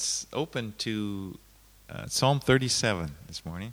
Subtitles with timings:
[0.00, 1.38] let's open to
[1.90, 3.72] uh, Psalm 37 this morning.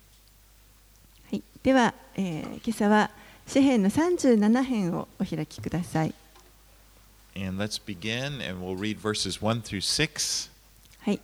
[1.30, 3.12] はい、では、えー、今朝は
[3.46, 6.14] 詩編の37編をお開きください。
[7.38, 10.50] And let's begin, and we'll read verses 1 through 6.
[11.00, 11.22] はい、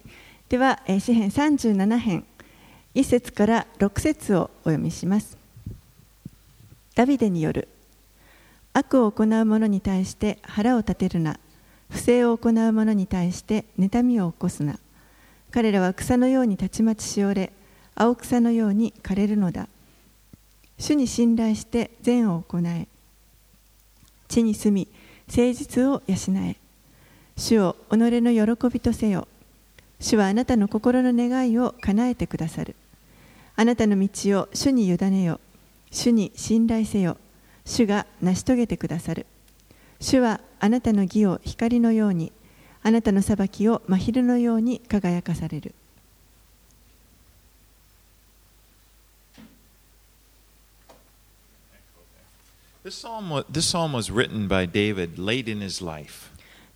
[0.48, 2.26] では、えー、詩編37編
[2.96, 5.38] 1節から6節をお読みします。
[6.96, 7.68] ダビデによる
[8.72, 11.40] 悪を行う者に対して腹を立てるな
[11.90, 14.80] 不正を行う者に対して妬みを起こすな
[15.54, 17.52] 彼らは草のようにたちまちしおれ
[17.94, 19.68] 青草のように枯れるのだ。
[20.80, 22.88] 主に信頼して善を行え。
[24.28, 24.88] 地に住み
[25.28, 26.16] 誠実を養
[26.48, 26.56] え。
[27.38, 29.28] 主を己の喜びとせよ。
[30.00, 32.76] 主はあなたの心の願いを叶えてくださる。
[33.56, 35.40] あなたの道を主に委ねよ。
[35.92, 37.16] 主に信頼せよ。
[37.64, 39.28] 主が成し遂げてくださる。
[40.00, 42.32] 主はあなたの義を光のように
[42.86, 45.74] あなたの裁きを真昼のように輝かされる。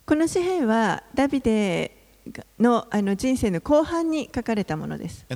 [0.06, 1.94] この詩篇はダビデ
[2.58, 5.26] の,あの人生の後半に書かれたものです。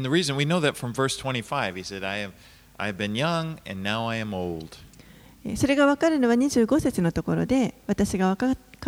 [5.57, 8.35] それが分かるのは25節のところで、私が。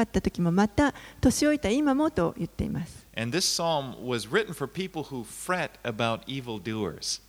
[0.06, 7.20] 時もまた年老いた今もと言っています And this psalm was written for people who fret about evildoers.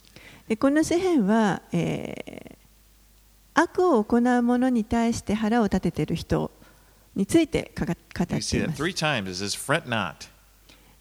[0.48, 2.56] でこの詩篇は、えー
[3.58, 6.52] 悪を行う者に対して腹を立てている人
[7.16, 8.42] についてかか語っていま
[8.76, 8.82] す.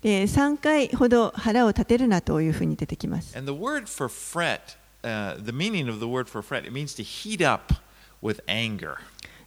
[0.02, 6.70] で3回ほど腹を立てるなというふうに出てきます And the word for fret, uh, the meaning of the word for fret, it
[6.72, 7.74] means to heat up
[8.22, 8.98] with anger.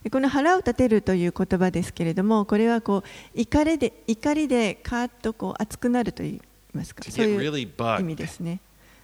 [0.08, 6.42] でこの腹を立てるという言葉ですけれどもこれはこう怒りで怒りでカーッとこう熱くなるといい
[6.72, 7.04] ますか？
[7.12, 7.68] そういう意.
[8.04, 8.62] 味ですね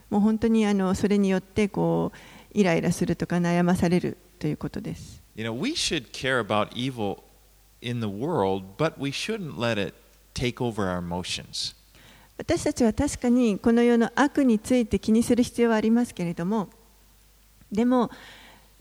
[0.09, 7.23] もう本当にあのそれによってこうイライラするとか悩まされるということです You know, we should care about evil
[7.81, 9.93] in the world, but we shouldn't let it
[10.33, 11.75] take over our emotions.
[12.37, 16.69] 私たちは確かにこの世の悪について気にする必要はありますけれども
[17.73, 18.09] でも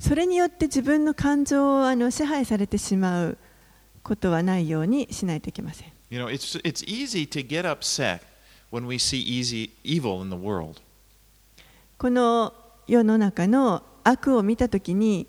[0.02, 3.38] それによって自分の感情をあの支配されてしまう
[4.02, 8.20] ことはないようにしないといけません You know, it's, it's easy to get upset
[8.72, 10.80] when we see easy, evil in the world.
[11.98, 12.52] この
[12.88, 15.28] 世の中の悪を見たときに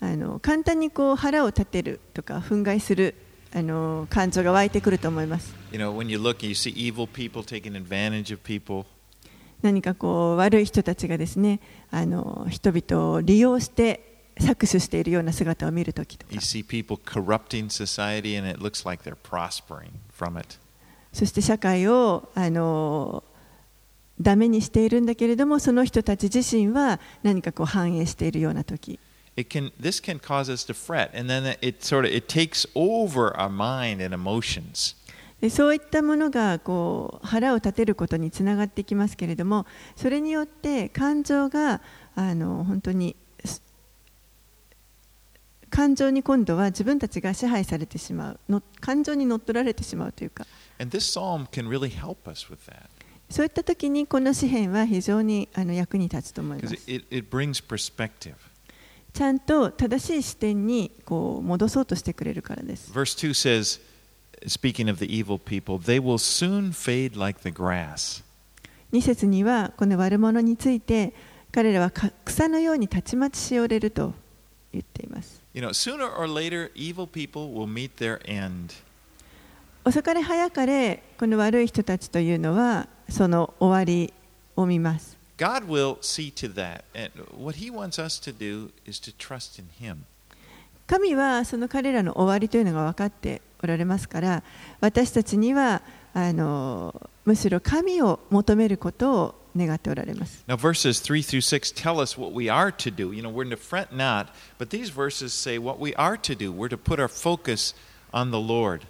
[0.00, 3.14] あの簡単にこう腹を立てるとか憤慨する
[3.52, 8.86] あの感情が湧いてくると思います You know, when you look and you see evil people taking advantage of people,
[9.66, 11.58] 何かこう悪い人たちがですね
[11.90, 16.24] あの人々を利用して搾取しているような姿を見るときと。
[21.12, 23.24] そして社会をあの
[24.20, 28.76] ダメにしているんだけれどもその人たち自身は何かこう反映しているようなと。
[35.40, 41.82] でそういったものがこう腹を立てることにつながってきますけれどもそれによって感情が
[42.14, 43.62] あの本当にす
[45.68, 50.46] 感情に今度は自分たちが支配されてしまうの感情に乗っ取られてしまうというか。
[50.78, 51.90] Really
[53.28, 56.74] そういった時にこの詩篇は非常にあの役に立つと思います。
[56.86, 57.26] It, it.
[59.12, 62.92] ちゃんと正しい視点にこう戻そうとしてくれるからです。
[62.92, 63.80] Verse 2 says,
[64.46, 68.22] speaking of the evil people, they will soon fade like the grass.
[68.92, 71.12] 2節にはこの悪者について
[71.52, 74.14] 彼らはか草のようにたちまちしおれると
[74.72, 78.74] 言っています You know, sooner or later, evil people will meet their end.
[79.84, 84.12] 遅かれ早かれこの悪い人たちというのはその終わり
[84.56, 86.82] を見ます God will see to that.
[86.94, 89.98] And what He wants us to do is to trust in Him.
[90.86, 94.42] 神はその彼らの終わりというのが分かっておられますから
[94.80, 95.82] 私たちには
[96.14, 103.12] あのむしろ神を求めることを願っておられます Now, verses 3 through 6 tell us what we are to do.
[103.12, 106.52] You know, we're to fret not, but these verses say what we are to do.
[106.52, 107.74] We're to put our focus
[108.12, 108.82] on the Lord.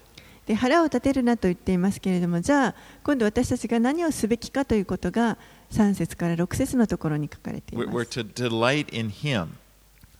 [0.46, 5.38] で腹を立てるなと言っていますけれどもじゃあ今度私たちが何をすべきかということが
[5.72, 9.48] 3節から6節のところに書かれてい We're, ま we're す to delight in Him.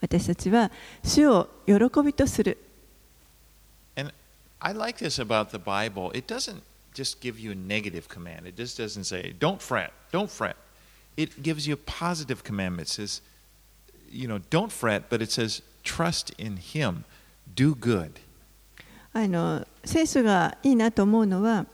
[0.01, 0.71] 私たちは
[1.03, 2.57] 主を喜びとする
[4.61, 6.11] I like this about the Bible.
[6.13, 6.63] It doesn't
[6.93, 10.55] just give you a negative command, it just doesn't say, don't fret, don't fret.
[11.15, 12.89] It gives you a positive commandment.
[12.89, 13.21] It says,
[14.11, 17.05] you know, don't fret, but it says, trust in Him,
[17.55, 18.19] do good.
[19.13, 21.65] あの聖書がいいなと思うのは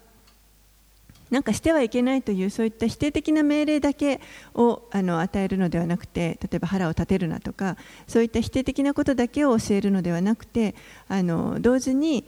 [1.29, 4.21] なんかしてはいけないというそういった否定的な命令だけ
[4.53, 7.75] をあの与えるのではなくて例えば腹を立てるなとか
[8.07, 10.75] そういった否定的なことだけを教えるのではなくて
[11.09, 12.23] あの同時に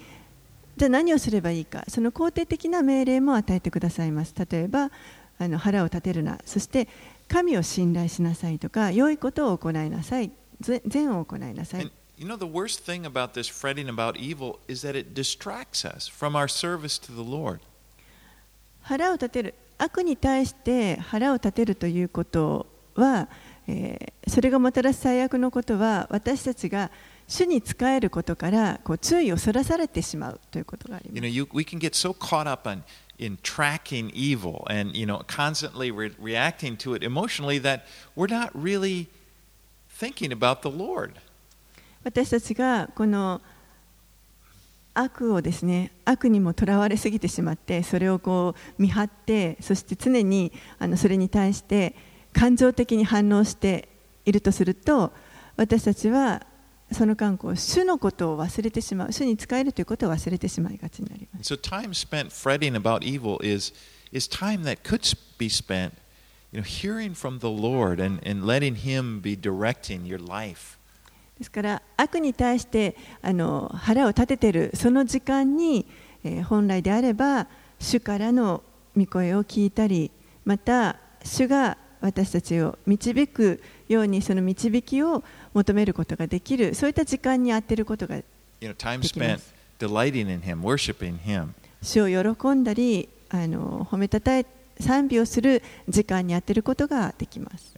[0.77, 4.33] じゃあ何をすればいいかその肯定的な命令も与えてくださいます。
[4.37, 4.91] 例えば
[5.37, 6.39] あの腹を立てるな。
[6.45, 6.87] そして
[7.27, 10.31] 神を信頼しなさいとか良いことを行いなさい。
[10.59, 11.91] 善を行いなさい。
[12.17, 16.35] You know, the worst thing about this fretting about evil is that it distracts us from
[16.37, 17.59] our service to the Lord.
[18.81, 19.53] 腹を立てる。
[19.77, 23.27] 悪に対して腹を立てるということは、
[23.67, 26.89] えーそれがもたらす最悪のことは私たちが
[27.27, 31.35] 主に仕えることからこう注意をそらされてしまうということがあり You ま know, す。
[31.35, 32.83] you, we can get so caught up on,
[33.17, 37.81] in tracking evil and, you know, constantly re- reacting to it emotionally that
[38.15, 39.07] we're not really
[39.89, 41.13] thinking about the Lord.
[42.03, 43.41] 私たちがこの
[44.93, 51.95] 悪をですね悪にもとらわれすぎてしまってそれをこう見張ってそして常にあのそれに対して
[52.31, 53.89] 感情的に反応して
[54.25, 55.11] いるとすると
[55.57, 56.45] 私たちは
[56.91, 63.73] その間こう主のことを忘れてしまう主に仕えるということを忘れてしまいがちになります So time spent fretting about evil is,
[64.11, 65.01] is time that could
[65.37, 65.93] be spent,
[66.51, 70.77] you know, hearing from the Lord and, and letting Him be directing your life.
[71.37, 75.85] ですから悪に対してあの腹を立てているその時間に、
[76.23, 77.47] えー本来であれば
[77.79, 78.63] 主からの
[78.95, 80.11] 御声を聞いたり
[80.45, 85.23] また主が私たちを導くようにその導きを
[85.55, 88.23] 求めることができる、そういった時間に当てることがで
[88.59, 88.75] きる。
[91.81, 94.45] 死を喜んだり、あの褒めたたえ、
[94.79, 97.73] 賛美をする時間に当てることができます。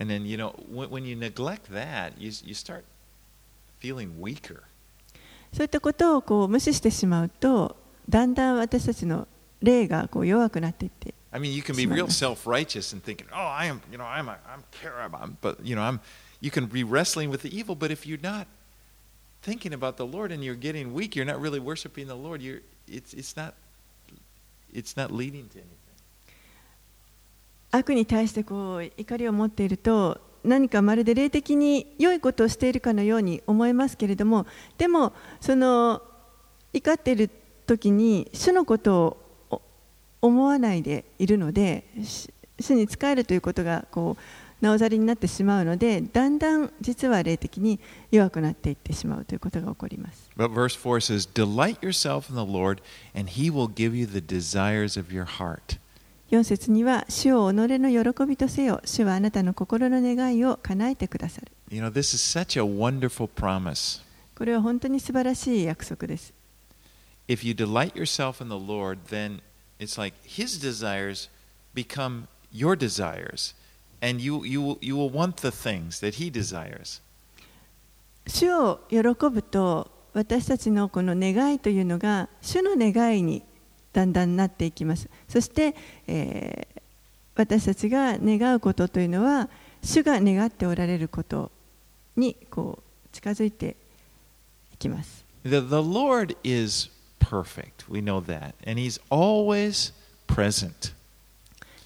[5.54, 7.78] そういったことをこう無視してしまうと、
[8.10, 9.28] だんだん私たちの
[9.62, 11.14] 霊がこう弱くなっていって。
[11.30, 14.40] I mean, you can be real self-righteous and thinking, oh, I am, you know, I'm a,
[14.48, 16.00] I'm care about, but, you know, I'm,
[16.40, 18.48] You can be wrestling with the evil, but if you're not
[19.42, 22.42] thinking about the Lord and you're getting weak, you're not really worshiping the Lord.
[22.42, 23.54] You're, it's, it's not,
[24.74, 25.78] it's not leading to anything.
[27.72, 34.48] 悪に対してこう怒りを持っていると何かまるで霊的に良いことをしているかのように思えますけれども
[34.78, 35.12] でも
[35.42, 36.02] その
[36.72, 37.30] 怒っている
[37.66, 39.18] 時に主のこと
[39.50, 39.62] を
[40.22, 41.84] 思わないでいるので
[42.60, 44.22] 主に仕えるということがこう
[44.62, 47.80] なおざりになってしまうのでだんだん実は霊的に
[48.12, 50.30] 弱くなっていってしまうということが起こります。
[50.36, 52.82] But verse 4 says, Delight yourself in the Lord,
[53.16, 55.80] and he will give you the desires of your heart.
[56.32, 64.02] 4節には主を己の喜びとせよ主はあなたの心の願いを叶えてくださる You know, this is such a wonderful promise.
[64.36, 66.34] これは本当に素晴らしい約束です
[67.30, 69.42] If you delight yourself in the Lord, then
[69.80, 71.30] it's like his desires
[71.74, 73.54] become your desires,
[74.02, 77.02] and you, you, you will want the things that he desires.
[78.28, 79.00] 主を喜
[79.30, 83.44] ぶと私たちのこの願いというのが主の願いに
[83.94, 85.76] だんだんなっていきますそして、
[86.08, 86.78] えー
[87.38, 89.48] 私たちが願うことというのは
[89.84, 91.52] 主が願っておられること
[92.16, 93.78] にこう近づいて
[94.74, 96.90] いきます The, the Lord is
[97.20, 97.88] perfect.
[97.88, 98.56] We know that.
[98.66, 99.94] And he's always
[100.28, 100.94] present.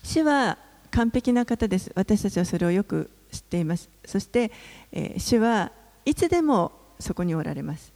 [0.04, 0.58] 主は
[0.92, 4.52] 完璧な方です私たちはそれをよく知っていますそして、
[4.92, 5.72] えー主は
[6.06, 7.92] いつでもそこにおられます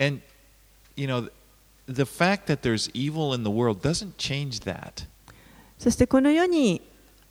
[0.00, 0.20] And,
[0.96, 1.30] you know,
[1.86, 5.06] the fact that there's evil in the world doesn't change that.
[5.78, 6.80] そしてこの世に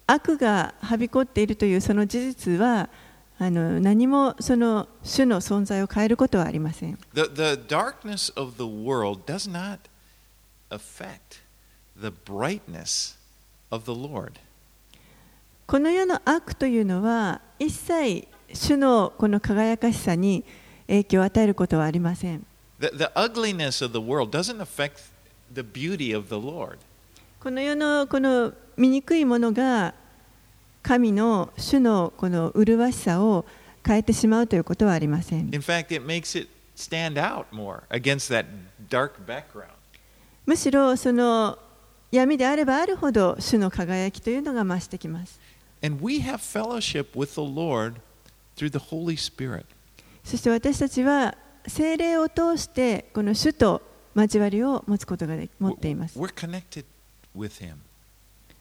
[0.07, 2.89] 悪がはびこっているというその事実は
[3.39, 9.79] あの何もその主の存在を変えることはありません The, the darkness of the world does not
[10.69, 11.41] affect
[11.99, 13.17] the brightness
[13.71, 14.33] of the Lord.
[15.71, 20.43] この世の悪というのは一切主のこの輝かしさに
[20.87, 22.45] 影響を与えることはありません。
[27.39, 29.93] この世のこの醜いものが
[30.83, 33.45] 神の主のこの麗しさを
[33.87, 35.49] 変えてしまうということはありません。
[40.45, 41.57] むしろその
[42.11, 45.39] 闇であればあるほど主の輝きというのが増してきます。
[45.82, 48.00] And we have fellowship with the Lord
[48.56, 49.66] through the Holy Spirit.
[50.24, 51.36] そして私たちは
[51.66, 53.82] 聖霊を通してこの主と
[54.14, 56.84] 交わりを持つことがで持っています We're connected
[57.36, 57.74] with Him.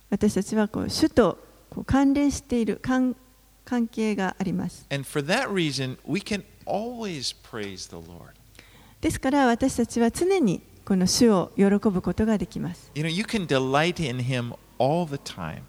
[0.09, 1.39] 私たちはこう主と
[1.69, 3.15] こう関連している関
[3.63, 8.33] 関係があります And for that reason, we can always praise the Lord.
[9.01, 12.91] ですから私たちは常に この主を喜ぶことができます。
[12.93, 15.61] You know, you can delight in Him all the time.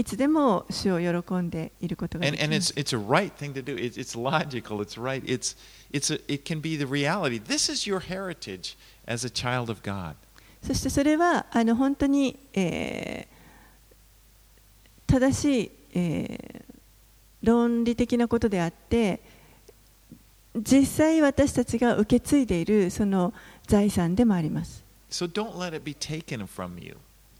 [0.00, 2.24] いつでも主を喜んでいることが。
[10.62, 13.28] そしてそれはあの本当に、え、
[15.06, 16.64] 正しい、え、
[17.42, 19.20] 論理的なことであって
[20.54, 23.34] 実際私たちが受け継いでいるその
[23.66, 24.82] 財産でもあります。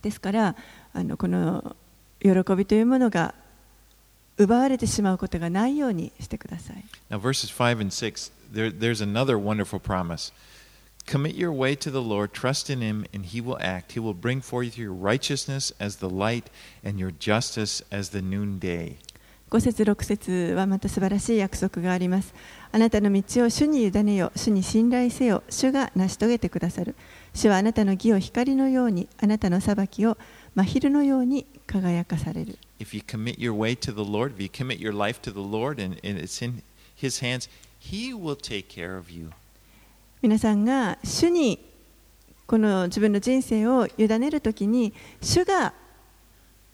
[0.02, 0.57] ですから
[0.93, 1.76] あのこの
[2.20, 3.34] 喜びというものが
[4.36, 6.84] 奪われてしまうことがないようにしてください。
[7.10, 10.32] Now, verses 5 and 6, there, there's another wonderful promise.
[11.06, 13.92] Commit your way to the Lord, trust in Him, and He will act.
[13.92, 16.48] He will bring forth your righteousness as the light
[16.84, 18.96] and your justice as the noonday.
[19.50, 22.32] 5節6節はまた素晴らしい約束があります。
[22.70, 26.94] あなたの道を主に委ねよ、主に信頼せよ、主が成し遂げてくださる。
[27.34, 30.16] 主はあなたの義を光のように、あなたの裁きを
[30.54, 32.58] 真昼のように輝かされる。
[32.80, 35.82] If you commit your way to the Lord, if you commit your life to the Lord
[35.82, 36.62] and, and it's in
[36.96, 37.48] His hands,
[37.80, 39.30] He will take care of you.
[40.20, 41.58] 皆さんが主に
[42.46, 45.72] この自分の人生を委ねるときに、主が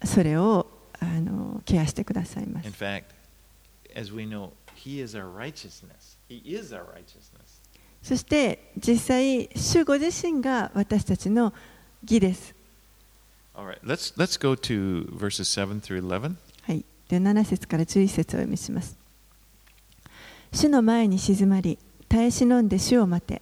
[0.03, 0.67] それを
[0.99, 2.83] あのケアしてくださいま In す。
[2.83, 3.05] fact,
[3.95, 6.17] as we know, He is our righteousness.
[6.31, 7.61] He is our righteousness.
[8.03, 11.53] そして実際、主ご自身が私たちの
[12.03, 12.56] 義です。
[13.57, 16.37] Alright, let's, let's go to verses 7 through 11.
[16.63, 18.99] はい、で7節から11節を読みします。
[20.53, 23.41] 主の前に静まり、耐え忍んで主を待て、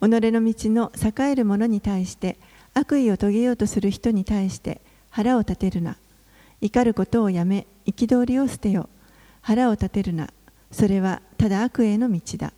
[0.00, 2.38] 己の道の栄える者に対して、
[2.72, 4.80] 悪意を遂げようとする人に対して
[5.10, 5.98] 腹を立てるな。
[6.62, 8.88] 怒ることをやめ、憤りを捨てよ。
[9.42, 10.30] 腹を立てるな。
[10.70, 12.54] それはただ悪への道だ。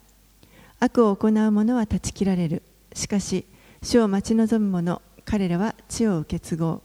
[0.79, 2.63] 悪を行う者は断ち切られる。
[2.93, 3.45] しかし、
[3.83, 6.83] 主を待ち望む者、彼らは地を受け継ごう。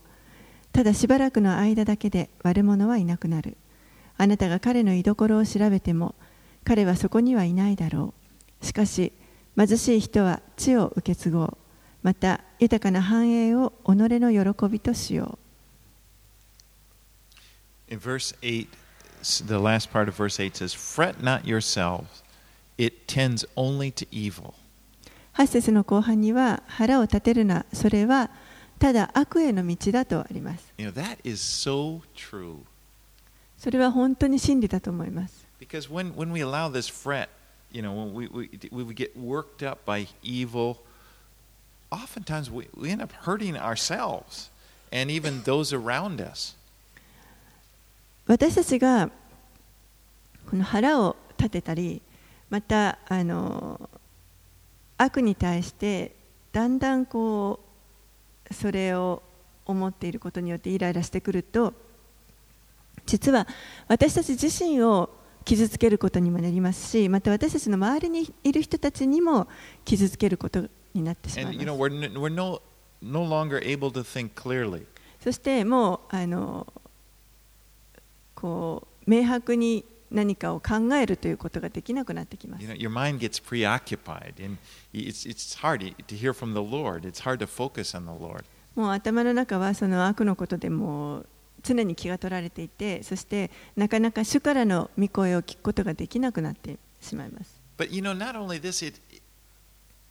[0.71, 3.57] ただしばらくの間だけで悪者はいなくなる。
[4.17, 6.15] あなたが彼の居所を調べても、
[6.63, 8.13] 彼はそこにはいないだろ
[8.61, 8.65] う。
[8.65, 9.13] しかし、
[9.57, 11.57] 貧しい人は地を受け継ごう。
[12.01, 15.37] また、豊かな繁栄を己の喜びとしよ
[17.89, 18.67] う In verse 8,
[19.47, 22.23] the last part of verse 8 says, Fret not yourselves,
[22.77, 24.53] it tends only to evil.
[25.39, 25.41] う。
[25.41, 28.29] 8節の後半には、腹を立てるな、それは
[28.79, 30.73] ただ悪への道だとあります。
[30.77, 32.59] You know, that is so true.
[33.57, 35.45] それは本当に真理だと思います。
[35.59, 37.27] Because when, when we allow this fret,
[37.71, 38.27] you know, when we,
[38.71, 40.77] we we get worked up by evil,
[41.91, 44.49] oftentimes we, we end up hurting ourselves
[44.93, 46.55] and even those around us.
[48.27, 49.09] 私たちが
[50.49, 52.01] この腹を立てたり
[52.49, 53.89] またあの
[54.99, 56.13] 悪に対して
[56.51, 57.59] だんだんこ
[58.49, 59.23] うそれを
[59.65, 61.73] 思っていることによってイライラしてくると
[63.05, 63.47] 実は
[63.87, 65.09] 私たち自身を
[65.45, 69.47] 傷つけることにもなりますしまた私たちの周りにいる人たちにも
[69.85, 71.65] 傷つけることになってしまいます.
[75.23, 76.67] そしてもうあの
[78.35, 84.57] こう明白に何かを考えるということができなくなってきます You know, your mind gets preoccupied, and
[84.93, 87.07] it's, it's hard to hear from the Lord.
[87.07, 88.43] It's hard to focus on the Lord.
[88.75, 91.25] もう頭の中はその悪のことでもう
[91.63, 98.99] 常に気が取られていてそしてなかなか主からの御声を聞くことができなくなってしまいます But you know, not only this, it,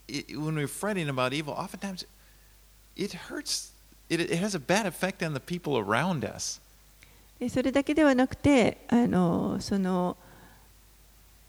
[0.09, 2.07] it when we're fretting about evil, oftentimes
[2.97, 3.73] it hurts.
[4.09, 6.61] It, it has a bad effect on the people around us.
[7.41, 10.17] でそれだけではなくてあのその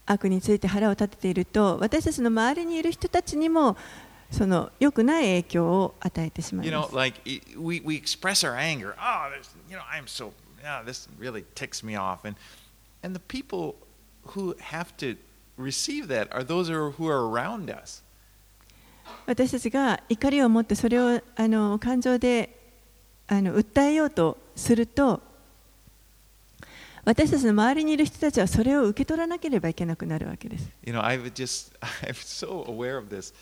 [0.05, 3.75] 悪について腹を立てていると私たちの周りにいる人たちにも
[4.31, 6.95] その良くない影響を与えてしまい You ま know, す。
[6.95, 8.93] like i- we, we express our anger.
[8.99, 10.31] Oh, there's, you know, I'm so,
[10.63, 12.19] yeah, this really ticks me off.
[12.27, 12.35] And,
[13.03, 13.75] and the people
[14.35, 15.17] who have to
[15.57, 18.03] receive that are those who are around us.
[19.25, 22.55] 私たちが怒りを持ってそれをあの感情で
[23.27, 25.21] あの訴えようとすると
[27.09, 30.69] 私たちの周りにいる人たちはそれを受け取らなければいけなくなるわけです。
[30.85, 31.73] You know, I've just,
[32.05, 33.33] I'm so aware of this.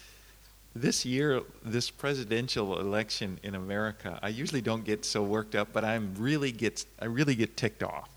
[0.74, 5.84] This year, this presidential election in America, I usually don't get so worked up, but
[5.84, 8.08] I'm really get, I really get ticked off.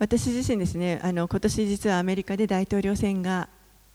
[0.00, 3.48] 私自身ですねあの今年実はアメリカで大統領選が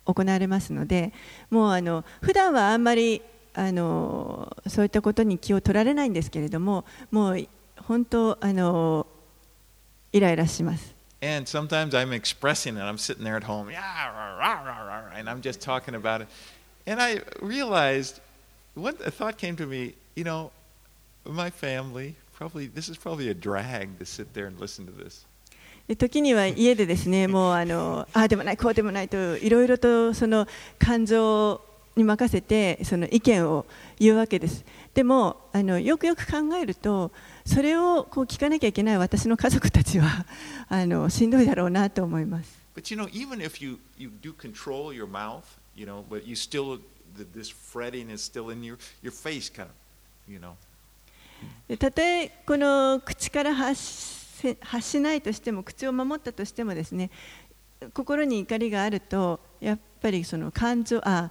[0.06, 1.12] 行われますので
[1.50, 3.22] もうあの普段はあんまり
[3.54, 9.06] あのそういったことに気を取られないんですけれどももう本当あの
[10.18, 10.96] イライラします。
[11.22, 12.82] And sometimes I'm expressing it.
[12.82, 16.22] I'm sitting there at home, yeah, rah, rah, rah, rah, and I'm just talking about
[16.22, 16.28] it.
[16.86, 18.22] And I realized
[18.76, 20.52] one a thought came to me, you know,
[21.26, 25.26] my family, probably, this is probably a drag to sit there and listen to this.
[25.88, 30.46] で時には家でですねもうあのああでもないこうでもないといろいろとその
[30.78, 31.62] 感情
[31.96, 33.66] に任せてその意見を
[33.98, 34.66] 言うわけです
[34.98, 37.12] でもあのよくよく考えると
[37.46, 40.26] それをこう聞かなきゃいけない私の家族たちは
[40.70, 45.44] あのしんどいだろうなと思います But you know, even if you, you do control your mouth,
[45.76, 46.80] you know, but you still,
[47.16, 49.70] th- this fretting is still in your, your face, kind of,
[50.28, 50.54] you know.
[51.68, 57.12] でたとえこの口から発せ発しないとしても口を守ったとしてもですね
[57.94, 61.30] 心に怒りがあるとやっぱりその感情あ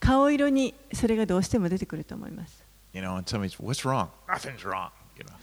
[0.00, 4.09] 顔色にそれがどうしても出てくると思います You know, and somebody's, what's wrong?
[4.27, 5.33] Nothing's wrong, you know.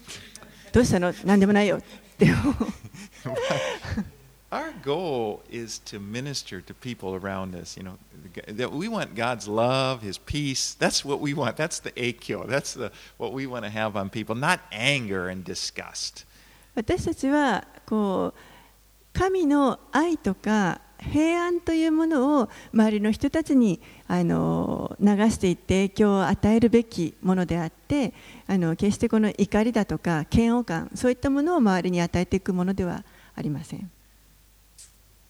[0.73, 1.83] ど うしたの何でもないよっ
[2.19, 2.27] て
[4.51, 7.99] Our goal is to minister to people around us, you know.
[8.47, 10.75] That we want God's love, His peace.
[10.79, 11.57] That's what we want.
[11.57, 12.47] That's the akyo.
[12.47, 16.27] That's the, what we want to have on people, not anger and disgust.
[16.75, 23.81] 私たちはこう神の愛とか平安というものを周りの人たちに
[24.14, 28.12] あの流していって影響を与えるべきものであって
[28.46, 33.90] あの決してこの怒りだとか嫌悪感そういったものを周りに与えていくものではありません。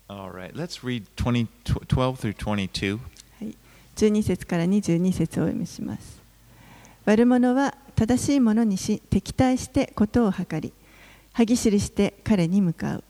[0.10, 2.98] All right, let's read 20, 12 through 22.
[2.98, 3.56] はい、
[3.96, 6.20] 12節から22節をお読みします。
[7.06, 10.74] 悪者は正しいものにし敵対してことを計り
[11.34, 13.04] 歯ぎしりして彼に向かう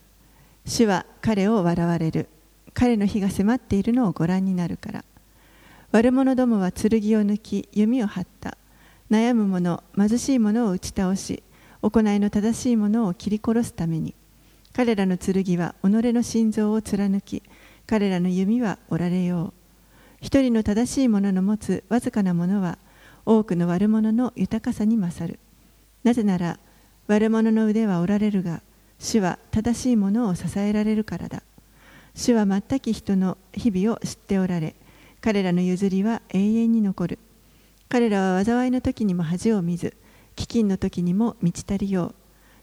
[0.65, 2.27] 主は彼を笑われる
[2.73, 5.05] 彼の日が迫っているのをご覧になるから
[5.91, 8.57] 悪者どもは剣を抜き弓を張った。
[9.09, 11.43] 悩む者貧しい者を打ち倒し
[11.81, 14.15] 行いの正しい者を切り殺すために。
[14.71, 17.43] 彼らの剣は己の心臓を貫き
[17.87, 19.53] 彼らの弓は折られよう。
[20.21, 22.77] 一人の正しい者の持つわずかなものは
[23.25, 25.39] 多くの悪者の豊かさに勝る。
[26.05, 26.57] なぜなら
[27.07, 28.61] 悪者の腕は折られるが
[28.97, 31.43] 主は正しいものを支えられるからだ。
[32.15, 34.73] 主は全き人の日々を知っておられ
[35.21, 37.19] 彼らの譲りは永遠に残る。
[37.89, 39.93] 彼らは災いの時にも恥を見ず
[40.35, 42.15] 飢饉の時にも満ち足りよ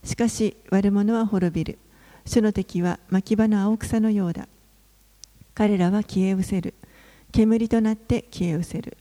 [0.03, 0.07] う。
[0.07, 1.79] しかし悪者は滅びる。
[2.27, 4.49] 主の敵は牧場の青草のようだ。
[5.55, 6.75] 彼らは消え失せる。
[7.31, 8.97] 煙となって消え失せる。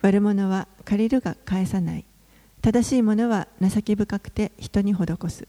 [0.00, 2.04] 悪者は借りるが返さない。
[2.62, 5.48] 正しい者は情け深くて人に施す。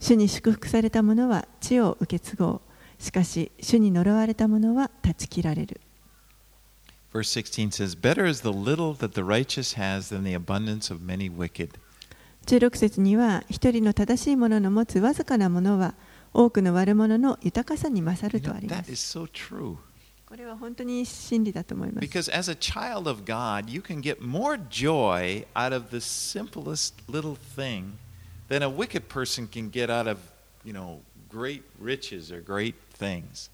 [0.00, 2.60] 主に祝福された者は地を受け継ごう。
[2.98, 5.80] しかし主に呪われた者は断ち切られる。
[7.11, 11.29] Verse 16 says, Better is the little that the righteous has than the abundance of many
[11.29, 11.79] wicked.
[12.45, 15.95] 16節には一人の正しい者の持つわずかなものは
[16.33, 19.75] 多くの悪者の豊かさに勝 You ると know, ありま that す is so true.
[20.25, 25.97] これは本当に真理だと思います Because as a child of God, you can get more joy out of the
[25.99, 27.93] simplest little thing
[28.49, 30.17] than a wicked person can get out of,
[30.63, 33.49] you know, great riches or great things.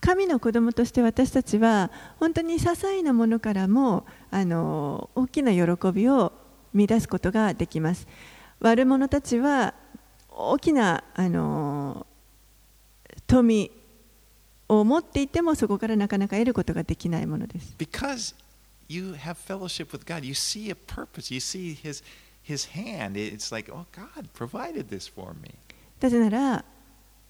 [0.00, 6.32] 神の子供として私たちは本当に些細なものからもあの大きな喜びを
[6.72, 8.06] 見出すことができます
[8.60, 9.74] 悪者たちは
[10.30, 12.06] 大きなあの
[13.26, 13.70] 富
[14.68, 18.34] を持っていてもそこからなかなか得ることができないものです Because
[18.88, 22.02] you have fellowship with God, you see a purpose, you see His,
[22.42, 23.16] his hand.
[23.16, 25.54] It's like, oh, God provided this for me.
[26.00, 26.64] なぜなら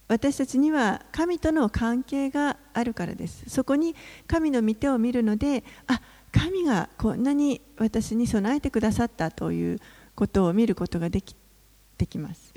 [0.08, 3.48] 私たちには神との関係があるからです。
[3.48, 3.94] そこに
[4.26, 6.00] 神の御手を見るのであ
[6.32, 9.80] 神がこんなに私に備えてくださったという
[10.14, 11.36] ことを見ることができ
[11.96, 12.52] できます。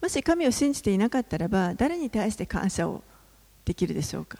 [0.00, 3.02] もし神を信じていなかったらば誰に対して感謝を
[3.64, 4.38] できるでしょうか？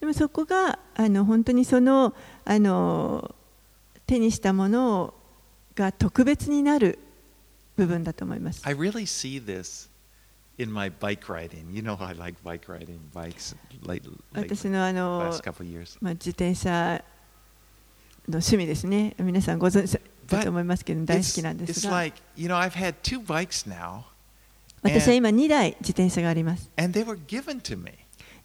[0.00, 3.34] でもそこがあの本当にそのあの
[4.10, 5.14] 手にしたもの
[5.76, 6.98] が特別になる
[7.76, 9.88] 部分だと思います I really see this
[10.58, 11.72] in my bike riding.
[11.72, 14.02] You know, I like bike riding, bikes late,
[14.34, 15.96] late 私のあの last couple of years.
[16.00, 17.02] まあ、自転車
[18.28, 19.14] の趣味ですね。
[19.18, 24.02] 皆さんご存知だと思いますけど、大好 It's, きなんです it's が、like, you know, I've had two bikes now,
[24.82, 26.68] 私は今2台自転車があります。
[26.76, 27.99] and they were given to me.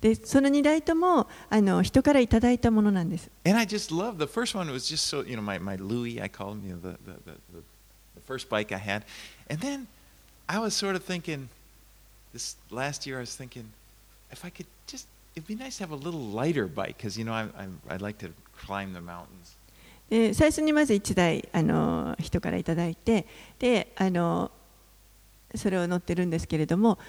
[0.06, 3.32] で、その2台ともあの人からいただいたものなんです。
[3.44, 6.30] And I just love the first one was just so, you know, my, my Louis, I
[6.30, 9.04] call him, you know, the, the, the, the, first bike I had.
[9.50, 9.88] And then
[10.48, 11.50] I was sort of thinking,
[12.34, 13.66] this last year I was thinking,
[14.30, 17.26] if I could just, it'd be nice to have a little lighter bike, because, you
[17.26, 19.56] know, I, I'm, I like to climb the mountains.
[20.08, 23.26] で最初にまず1台あの人からいただいて
[23.58, 24.52] であの
[25.56, 27.00] それを乗ってるんですけれども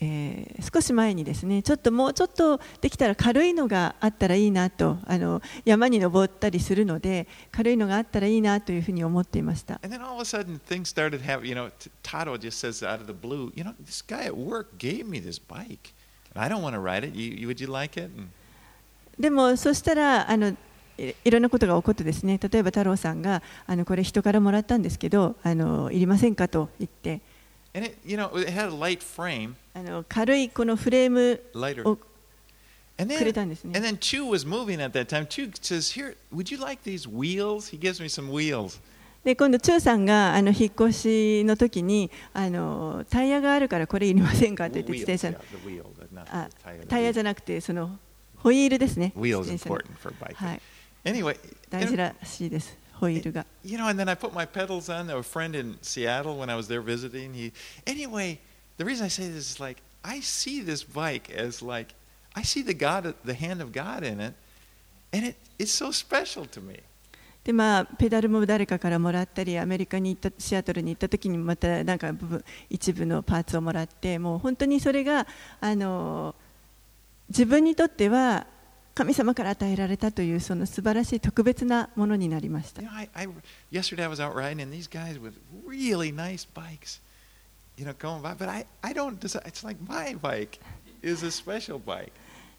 [0.00, 11.48] えー少し前にですねちょっともうちょっとできたら軽いのがあったらいいなとあの山に登ったりするので軽いのがあったらいいなというふうに思っていました And then all of a sudden, things started happening.
[11.48, 14.36] You know, T- Tato just says out of the blue, you know, this guy at
[14.36, 15.92] work gave me this bike.
[16.34, 17.14] I don't want to ride it.
[17.14, 18.10] You, would you like it?
[19.18, 20.48] でもそしたらあの
[20.98, 27.20] いいろんなことが起こってですね例えば太郎さんがあのこれ人からもらったんですけどあのいりませんかと言って
[27.74, 31.38] and it, you know, it had a light frame, あの軽いこのフレーム.
[31.84, 33.86] をくれたんですね and。
[33.86, 35.26] then Chu was moving at that time.
[35.26, 37.68] Chu says, Here, would you like these wheels?
[37.68, 38.80] He gives me some wheels.
[39.22, 45.38] で今度、チューさんがあの引っ越しの時にあのタイヤがあるからこれいりませんかと言って Wheels, 自転車の
[46.30, 46.48] あ
[46.88, 47.98] タイヤ.じゃなくてその
[48.36, 49.12] ホイールですね。
[49.14, 50.34] Wheel is 自転車の important for biking.
[50.36, 50.60] はい、
[51.04, 51.36] Anyway,
[51.68, 53.44] 大事らしいです、ホイールが。
[53.62, 55.10] you know, and then I put my pedals on.
[55.10, 57.34] A friend in Seattle when I was there visiting.
[57.34, 57.52] He,
[57.84, 58.38] anyway,
[58.78, 61.94] The reason I say this is like, I see this bike as like,
[62.34, 64.34] I see the God, the hand of God in it,
[67.44, 75.26] でまあ、ペダルも誰かからもらったりアメリカに行ったシアトルに行った時にまたなんか部分一部のパーツをもらってもう本当にそれが
[75.60, 76.34] あの
[77.28, 78.46] 自分にとっては
[78.94, 82.82] 神様から与えられたというその素晴らしい特別なものになりました。
[87.76, 88.34] You know, going by.
[88.34, 89.42] But I, I don't decide.
[89.46, 90.58] It's like my bike
[91.02, 92.12] is a special bike.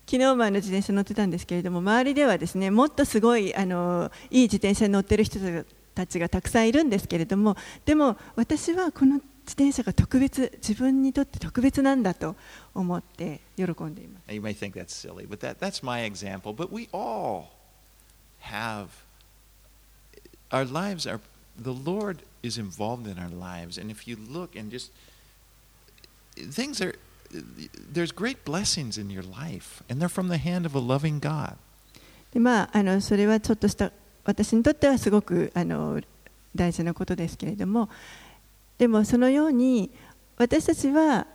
[0.10, 5.38] 昨日もあの自転車乗ってたんですけれども周りではですねもっとすごいあのいい自転車に乗ってる人
[5.94, 12.38] たちがたくさんいるんですけれどもでも私はこの自転車が特別自分にとって特別なんだと
[12.74, 14.34] 思って喜んでいます。
[14.34, 16.54] You may think that's silly, but that, that's my example.
[16.54, 17.48] But we all
[18.44, 18.88] have
[20.52, 21.20] our lives are
[21.62, 24.92] the Lord is involved in our lives, and if you look and just
[26.52, 26.94] things are
[27.92, 31.58] there's great blessings in your life, and they're from the hand of a loving God.
[32.34, 33.92] でまあ、あのそれはちょっとした
[34.26, 36.02] 私にとってはすごくあの
[36.54, 37.90] 大事なことですけれども
[38.78, 39.90] でもそのように
[40.38, 41.26] 私たちは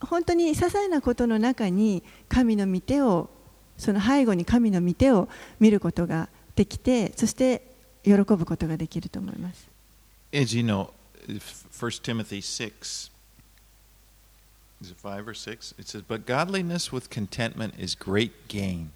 [0.00, 3.30] 本当に些細なことの中に神の御手を
[3.78, 5.28] その背後に神の御手を
[5.60, 7.73] 見ることができてそして
[8.04, 9.68] 喜ぶことができると思います。
[10.32, 10.90] As you know,
[11.26, 13.10] 1 Timothy 6,
[14.82, 15.74] is it 5 or 6?
[15.78, 18.88] It says, But godliness with contentment is great gain.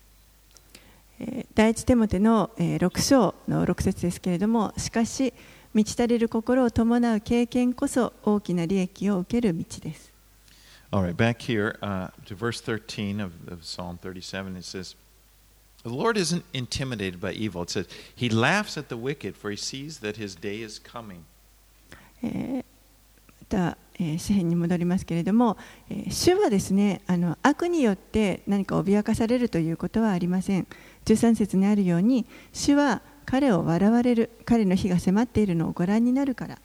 [1.20, 5.34] えー第一テモテのえー6章の6節ですけれどもしかし
[5.74, 10.12] 満ち足りる心を伴う経験こそ大きな利益を受ける道です。
[10.90, 14.96] All right, back here uh, to verse 13 of, of Psalm 37, it says,
[15.83, 17.63] The Lord isn't intimidated by evil.
[17.63, 21.23] It says, He laughs at the wicked, for He sees that His day is coming.
[22.23, 22.65] えー
[23.41, 25.57] また、えー詩篇に戻りますけれども、
[25.89, 30.67] えー主はですねあの悪によって何か脅かされるということはありません
[31.05, 36.59] 13節にあるように主は彼を笑われる彼の日が迫っているのをご覧になるから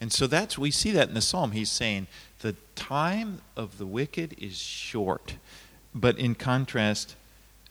[0.00, 1.50] And so that's, we see that in the psalm.
[1.50, 2.06] He's saying,
[2.40, 5.34] The time of the wicked is short.
[5.92, 7.16] But in contrast,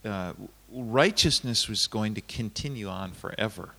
[0.05, 0.35] uh,
[0.73, 3.71] righteousness was going to continue on forever.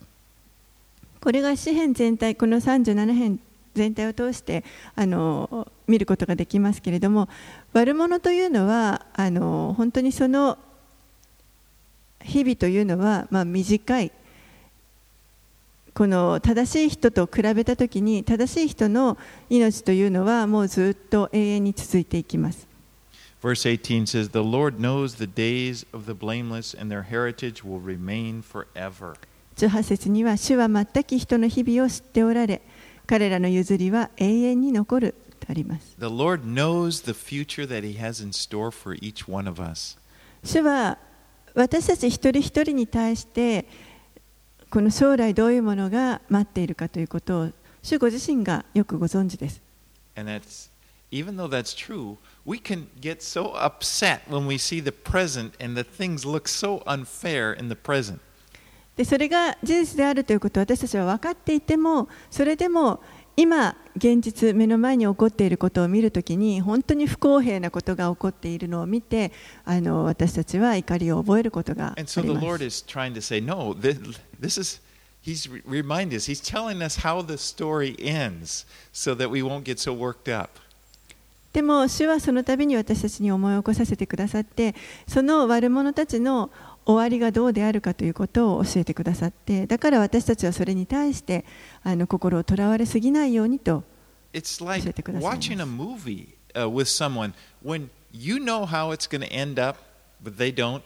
[1.20, 3.40] これが詩篇全体この37編
[3.74, 4.62] 全体を通して
[4.94, 7.28] あの見ることができますけれども
[7.72, 10.58] 悪者というのはあの本当にその
[12.22, 14.12] 日々というのは、まあ、短い
[15.94, 19.16] この正しい人と比べたときに正しい人の
[19.48, 22.73] 命というのはもうずっと永遠に続いていきます。
[23.44, 28.40] Verse 18 says, The Lord knows the days of the blameless, and their heritage will remain
[28.40, 29.16] forever.
[29.56, 32.62] 18節には主は全き人の日々を知っておられ
[33.06, 39.98] 彼らの譲りは永遠に残るとあります The Lord knows the future that He has in store for each one of us.
[40.42, 40.96] 主は
[41.54, 43.66] 私たち一人一人に対して
[44.70, 47.50] この将来どういうものが待っているかということを
[47.82, 49.60] 主ご自身がよくご存知です
[50.16, 50.70] And that's,
[51.12, 55.75] even though that's true, we can get so upset when we see the present and
[55.75, 58.19] the things look so unfair in the present.
[58.95, 63.01] でそれが事実であるということを私たちは分かっていてもそれでも
[63.37, 69.31] 今現実目の前に起こっていることを見るときに本当に不公平なことが起こっているのを見て
[69.63, 73.97] あの私たちは怒りを覚えることがあ And り so the ま Lord す is trying to say, no, this,
[74.37, 74.81] this is,
[75.21, 79.63] He's re- reminding us, He's telling us how the story ends so that we won't
[79.63, 80.59] get so worked up.
[81.54, 84.74] でも主はその度に私たちに思い起こさせてくださって
[85.06, 86.50] その悪者たちの
[86.84, 91.44] 終わりがどうであるかということを教えてくださってだから私たちはそれに対して
[91.82, 93.84] あの心をとらわれすぎないようにと
[94.32, 94.40] 教
[94.90, 95.38] えてください
[96.54, 97.32] uh, with someone
[97.64, 99.78] when you know how it's going to end up,
[100.22, 100.82] but they don't?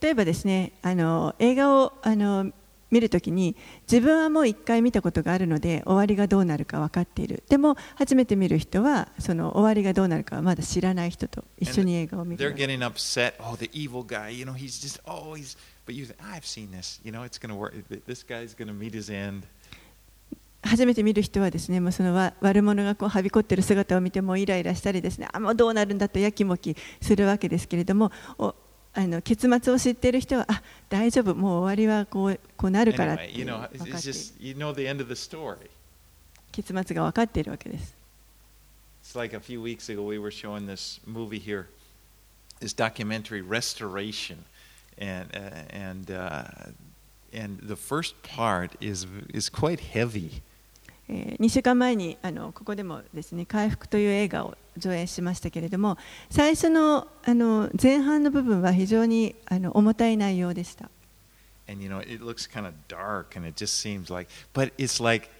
[0.00, 2.50] 例えばですねあの映画をあの
[2.90, 3.56] 見るときに
[3.90, 12.36] 自分はもう一回見たことがあるので終わりがどうなるか分かっているでも初めて見る人はその終わりがどうなるかはまだ知らない人と一緒に映画を見.
[15.06, 17.74] Oh, oh, he's, but you think, I've seen this, you know, it's going to work.
[18.06, 19.46] This guy's going to meet his end.
[20.62, 28.54] 初めて見る人はですねもうそのわ悪者がこうはびこっている姿を見てもうイライラしたりですねあもうどうなるんだとやきもきするわけですけれどもお
[28.96, 33.90] あの結末を知っている人はあ大丈夫もう終わりはこうこうなるからって分かっている.
[36.52, 37.94] 結末が分かっているわけです
[39.02, 41.66] It's like a few weeks ago we were showing this movie here,
[42.60, 44.44] this documentary Restoration,
[44.98, 46.44] and uh, and uh,
[47.34, 50.40] and the first part is is quite heavy.
[51.08, 55.96] えー2週間前にあのここでもですね「回復」という映画を上映しましたけれども
[56.30, 60.90] 最初のあの前半の部分は非常にあの重たい内容でした
[61.68, 65.02] and you know it looks kind of dark and it just seems like but it's
[65.02, 65.30] like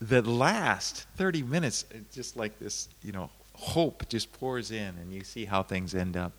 [0.00, 5.20] the last 30 minutes just like this you know hope just pours in and you
[5.22, 6.32] see how things end up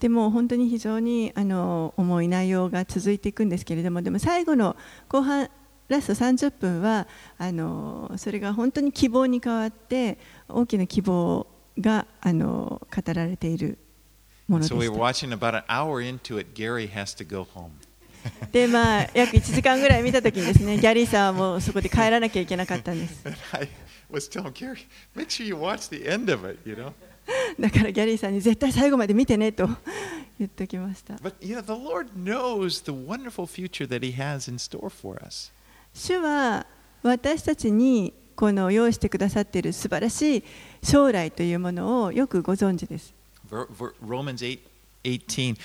[0.00, 4.74] でも本当に非常にあの重い内容が続いていくんですけれどもでも最後の
[5.08, 5.50] 後半
[5.90, 11.46] ラスト30分はあのそれが本当に希望に変わって大きな希望
[11.78, 13.76] があの語られている
[14.46, 14.74] ものです。
[18.52, 23.24] でまあ約1時間ぐらい見たときにですね、ギャリーさんはもそこで帰らなきゃいけなかったんです。
[27.58, 29.68] だからギャリーさんに絶対最後まで見てねと
[30.38, 31.16] 言っておきました。
[35.94, 36.66] 主は
[37.02, 40.44] 私たちにこの用意してくださっている素晴らしい
[40.82, 43.14] 将来というものをよくご存知です。
[43.50, 44.70] Romans 8
[45.04, 45.56] 18.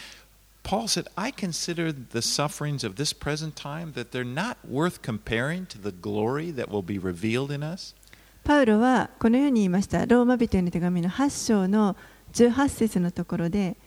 [0.63, 5.67] Paul said, I consider the sufferings of this present time that they're not worth comparing
[5.67, 7.93] to the glory that will be revealed in us.
[8.43, 10.05] パウロはこのように言いました。
[10.05, 11.95] ローマ人への手紙の8章の
[12.33, 13.77] 18節のところで、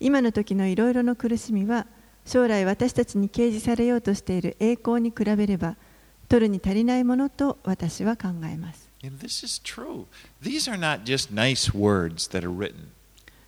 [0.00, 1.86] 今の時のいろいろな苦しみは、
[2.24, 5.76] 将来私たちに掲示されようとしている栄光に比べれば
[6.28, 8.88] 取るに足りないものと私は考えます。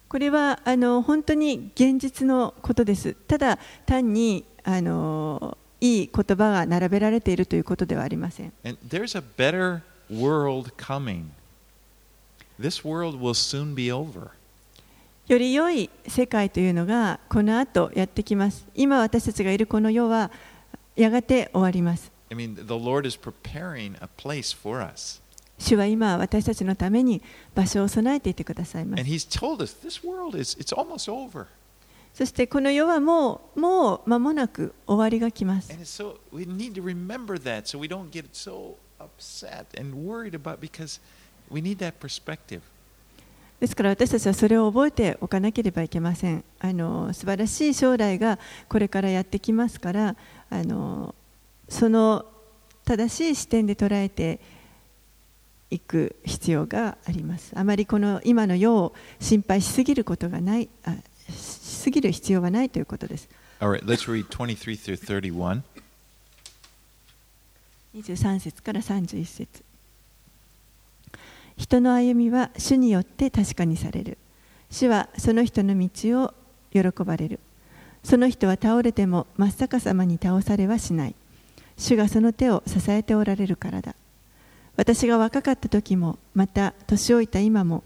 [0.09, 3.15] これはあの本当に現実のことです。
[3.15, 8.53] ただ単にあのいい言葉が並べられているということではありません。
[12.59, 14.31] This world will soon be over.
[15.29, 18.65] より良い世界というのがこの後やってきます。
[18.77, 20.31] 今私たちがいるこの世は
[20.95, 22.13] やがて終わります。
[25.59, 27.21] 主は今私たちのために
[27.57, 28.87] 場所を備えていてください。
[32.15, 35.73] そしてこの世はもう,もう間もなく終わりが来ます。
[35.73, 36.19] So,
[37.43, 38.77] that, so so、
[40.61, 41.01] because
[41.51, 41.61] we.
[43.61, 46.45] ですから私たちはそれを覚えておかなければいけません。
[46.61, 48.39] あの素晴らしい将来が
[48.69, 50.17] これからやってきますから、
[50.51, 51.15] あの
[51.69, 52.27] その
[52.85, 54.41] 正しい視点で捉えて
[55.71, 57.53] いく必要があります。
[57.57, 60.95] あまりこの今の世を心配しすぎることがない、あ
[61.31, 63.29] しすぎる必要はないということです。
[63.59, 64.97] All right, let's read 23 through
[65.33, 65.63] 31.
[67.95, 69.66] 23節から31節
[71.57, 74.19] 人の歩みは主によって確かにされる。
[74.71, 76.35] 主はその人の道を
[76.73, 77.41] 喜ばれる。
[78.03, 81.15] その人は倒れても真っ逆さまに倒されはしない。
[81.77, 83.95] 主がその手を支えておられるからだ。
[84.77, 87.83] 私が若かった時もまた年老いた今も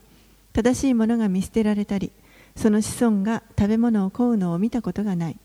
[0.52, 2.10] 正しいものが見捨てられたり
[2.56, 5.36] その子孫が食べ物を乞うのを見たことがない。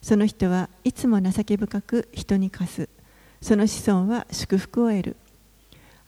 [0.00, 2.88] その人はいつも情け深く人に貸す。
[3.40, 5.16] その子孫は祝福を得る。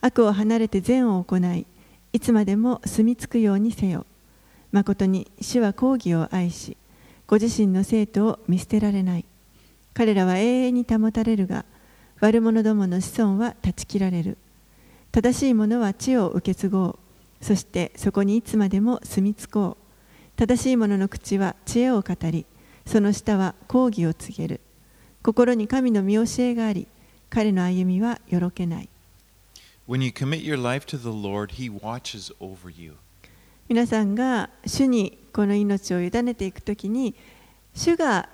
[0.01, 1.67] 悪を離れて善を行い
[2.13, 4.07] いつまでも住み着くようにせよ。
[4.73, 6.77] 誠に主は公義を愛し
[7.27, 9.25] ご自身の生徒を見捨てられない。
[9.95, 11.65] 彼らは永遠に保たれるが
[12.21, 14.39] 悪者どもの子孫は断ち切られる。
[15.13, 16.99] 正しい者は地を受け継ごう。
[17.41, 20.37] そしてそこにいつまでも住み着こう。
[20.37, 22.45] 正しい者の口は知恵を語り
[22.85, 24.61] その舌は公義を告げる。
[25.23, 26.87] 心に神の見教えがあり
[27.29, 28.89] 彼の歩みはよろけない。
[29.89, 32.97] When you commit your life to the Lord, He watches over you.
[33.69, 37.15] 皆さんが主にこの命を委ねていくときに
[37.75, 38.29] 主が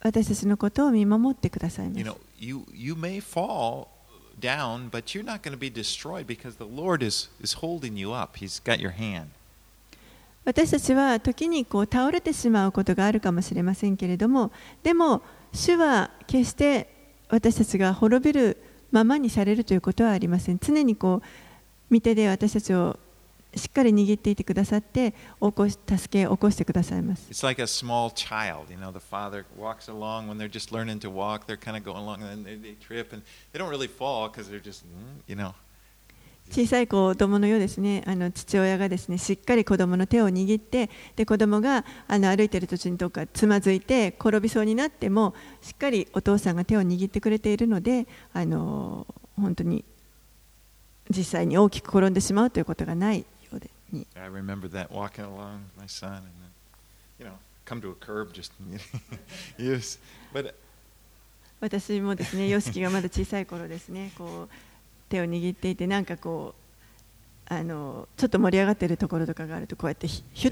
[0.00, 3.88] 私たちのことを見守ってくださいま You す know, you you may fall
[4.40, 8.12] down, but you're not going to be destroyed because the Lord is, is holding you
[8.12, 8.38] up.
[8.38, 9.26] He's got your hand.
[10.44, 14.50] 私たちは時にこう倒れてしまうことがあるかもしれませんけれども
[14.82, 15.20] でも
[15.52, 16.88] 主は決して
[17.28, 18.56] 私たちが滅びる
[18.90, 21.26] ままにされるということはありません常にこう
[21.90, 22.98] 見てで私たちを
[23.54, 28.70] しっかり握っていてくださって起こし助け起こしてくださいます It's like a small child.
[28.70, 31.46] You know, the father walks along when they're just learning to walk.
[31.46, 33.22] They're kind of going along and they, they trip and
[33.52, 34.84] they don't really fall because they're just,
[35.26, 35.54] you know.
[36.50, 49.06] 小さい子供のようですねあの父親がですねしっかり子供の手を握ってで子供があの歩いている途中にどっかつまずいて転びそうになってもしっかりお父さんが手を握ってくれているのであの
[49.36, 49.84] 本当に
[51.10, 56.50] 実際に大きく転んでしまうということがないようでに I remember that walking along with my son and then,
[57.18, 57.32] you know,
[57.64, 58.52] come to a curb just,
[59.58, 59.98] yes.
[60.32, 60.54] But
[61.60, 64.67] 私もですね、ヨシキがまだ小さい頃ですね、こう
[65.08, 66.68] 手を握っていて、なんかこう。
[67.50, 70.06] あの、ちょっと盛り上がってるところとかがあると、こうやって。
[70.06, 70.50] You、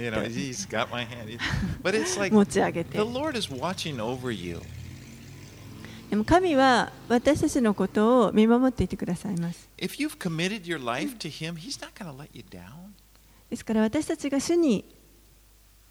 [2.30, 2.96] 持ち上げて。
[6.08, 9.68] でも神は私たちのことを見守っていてくださいます。
[13.50, 14.84] ですから私たちが主に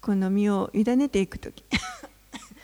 [0.00, 1.64] この身を委ねていくとき。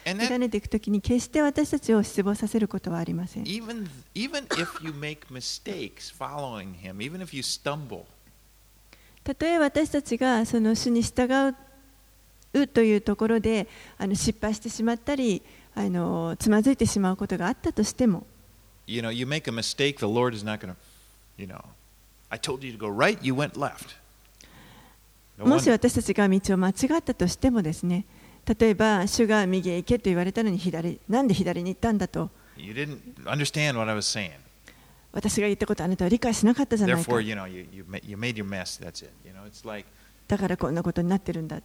[0.04, 3.44] 委ねていくときに決して私たちを失望させることはありません。
[9.24, 11.54] たとえ私たちがその主に従
[12.54, 15.42] うというところであの失敗してしまったり
[15.74, 18.26] あのつまずいてしまうことがあったとしても。
[25.38, 28.04] もし私たちが道を間違ったとしてもですね。
[28.46, 32.30] 例えば、主が右へ行けと言われたのに左、なんで左に行ったんだと。
[35.12, 37.14] 私が言ったことあなたは理解しなかったじゃないですか。
[40.28, 41.60] だからこんなことになってるんだ。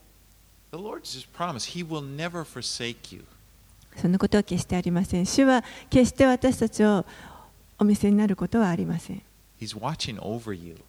[3.96, 5.26] そんなことは決してありません。
[5.26, 7.06] 主は決して私たちを
[7.78, 9.22] お見せになることはありません。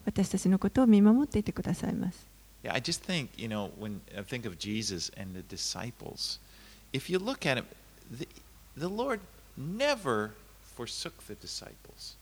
[0.04, 2.29] 私たちのことを見守っていてくださいます。
[2.63, 6.39] Yeah, I just think, you know, when I think of Jesus and the disciples,
[6.93, 7.65] if you look at him,
[8.09, 8.27] the,
[8.75, 9.19] the Lord
[9.55, 10.31] never
[10.75, 12.17] forsook the disciples.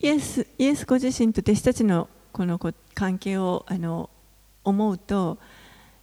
[0.00, 4.08] イエスイエスご自身と弟子たちのこのこ関係をあの
[4.62, 5.38] 思うと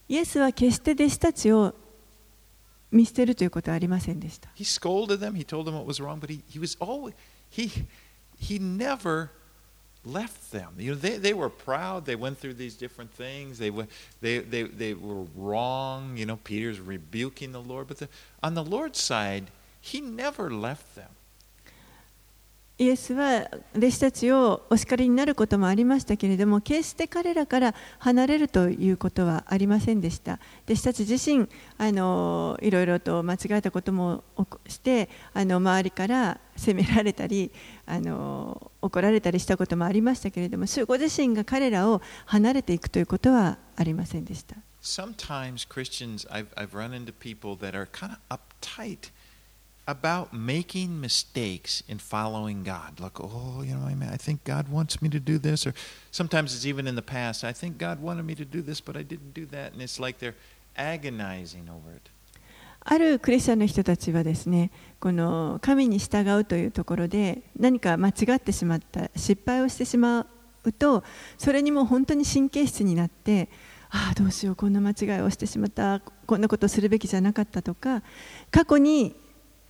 [0.09, 1.73] イエスは決して弟子たちを
[2.91, 7.13] 見捨てるということはありませんでした He scolded them, he told them what was wrong, but he, he was always,
[7.49, 7.85] he,
[8.38, 9.29] he never
[10.04, 10.74] left them.
[10.78, 13.86] You know, they, they were proud, they went through these different things, they were,
[14.20, 18.08] they, they, they were wrong, you know, Peter's rebuking the Lord, but the,
[18.42, 21.10] on the Lord's side, he never left them.
[22.80, 30.38] イエスは弟子たちをお叱りになることもありましたけれども決して彼らから離れるということはありませんでした。
[30.64, 34.24] 弟子たち自身あのいろいろと間違えたことも
[34.66, 37.52] してあの周りから責められたり
[37.84, 44.56] あの怒られたりしたこともありましたけれども主ご自身が彼らを離れていくということはありませんでした。
[44.80, 49.10] Sometimes Christians, I've, I've run into people that are kind of uptight
[49.90, 53.00] about making mistakes in following God.
[53.00, 55.66] Like, oh, you know, I, mean, I think God wants me to do this.
[55.66, 55.74] Or
[56.11, 58.96] sometimes it's even in the past, I think God wanted me to do this, but
[58.96, 59.72] I didn't do that.
[59.72, 60.37] And it's like they're
[60.76, 62.11] agonizing over it.
[62.83, 70.26] あるクリスチャンの人たちはですねこの神に従うというところで何か間違ってしまった失敗をしてしま
[70.64, 71.05] うと
[71.37, 73.50] それにも本当に神経質になって
[73.90, 78.03] ああどうしようこんな間違いをしてしまったこんなことをするべきじゃなかったとか
[78.50, 79.14] 過去に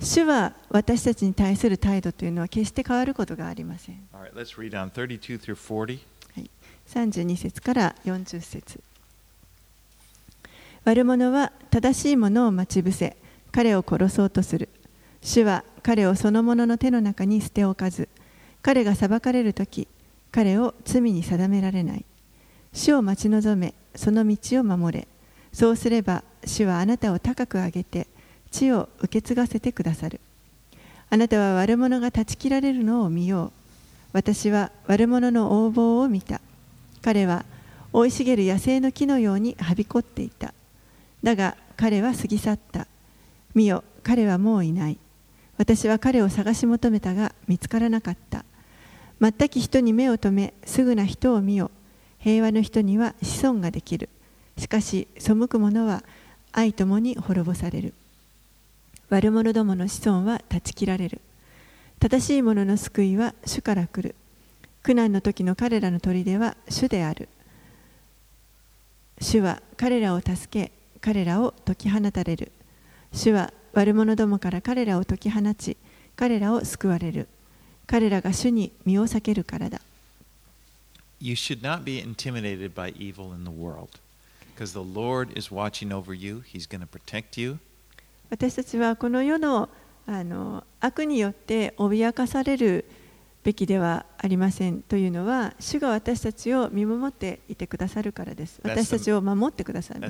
[0.00, 4.08] 主は私たちに対する態度というのは決して変わることがありません。
[4.12, 6.00] All right, let's read on 32 through 40.
[6.88, 8.80] 32節から40節。
[10.84, 13.16] 悪者は正しいものを待ち伏せ
[13.52, 14.68] 彼を殺そうとする。
[15.22, 18.08] 主は彼をその者の手の中に捨ておかず
[18.60, 19.88] 彼が裁かれる時
[20.30, 22.04] 彼を罪に定められない。
[22.72, 25.08] 主を待ち望めその道を守れ。
[25.52, 28.08] そうすれば主はあなたを高く上げて
[28.58, 30.20] 地を受け継がせてくださる
[31.10, 33.64] あなたは悪者が断ち切られるのを見よう
[34.14, 36.40] 私は悪者の横暴を見た。
[37.02, 37.44] 彼は
[37.92, 40.54] 生い茂る野生の木のようにはびこっていた。
[41.24, 42.86] だが彼は過ぎ去った。
[43.56, 44.98] 見よ、彼はもういない。
[45.58, 48.44] 私は彼を探し求めたが見つからなかった。
[49.20, 51.72] 全き人に目を留め、すぐな人を見よ。
[52.18, 54.08] 平和の人には子孫ができる。
[54.58, 56.04] しかし、背く者は
[56.52, 57.94] 愛ともに滅ぼされる。
[59.14, 61.20] 悪者どもの子孫は断ち切られる。
[62.00, 64.16] 正しい者の救いは主から来る。
[64.82, 67.28] 苦難の時の彼らの砦は主である。
[69.20, 72.50] 主は彼らを助け、彼らを解き放たれる。
[73.12, 75.76] 主は悪者どもから彼らを解き放ち、
[76.16, 77.28] 彼らを救われる。
[77.86, 79.80] 彼らが主に身を避けるからだ。
[81.20, 83.90] You should not be intimidated by evil in the world
[84.56, 87.60] because the Lord is watching over you, He's going to protect you.
[88.30, 89.68] 私たちはこの世の,
[90.06, 92.84] あの悪によって脅かされる
[93.44, 98.58] べきではありませんというのは主が私たちを見守っていてくださるからです。
[98.64, 100.00] 私たちを守ってくださる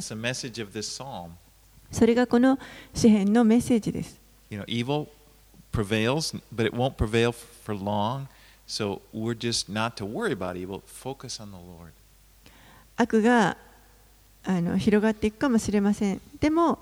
[1.91, 2.59] それがこの
[2.95, 4.21] 詩篇のメッセージです。
[12.97, 13.57] 悪が
[14.45, 16.21] あの広がっていくかもしれません。
[16.41, 16.79] でも、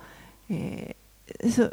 [0.51, 1.02] えー
[1.51, 1.73] そ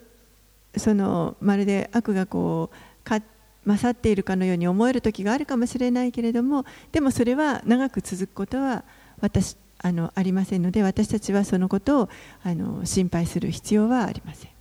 [0.77, 3.21] そのまるで悪がこうか
[3.65, 8.83] 勝っているかのように思える時があるかもしれないけれどもでもそれは長く続くことは
[9.19, 12.09] 私あのありませんので私たちはそのことを
[12.43, 14.51] あの心配する必要はありません。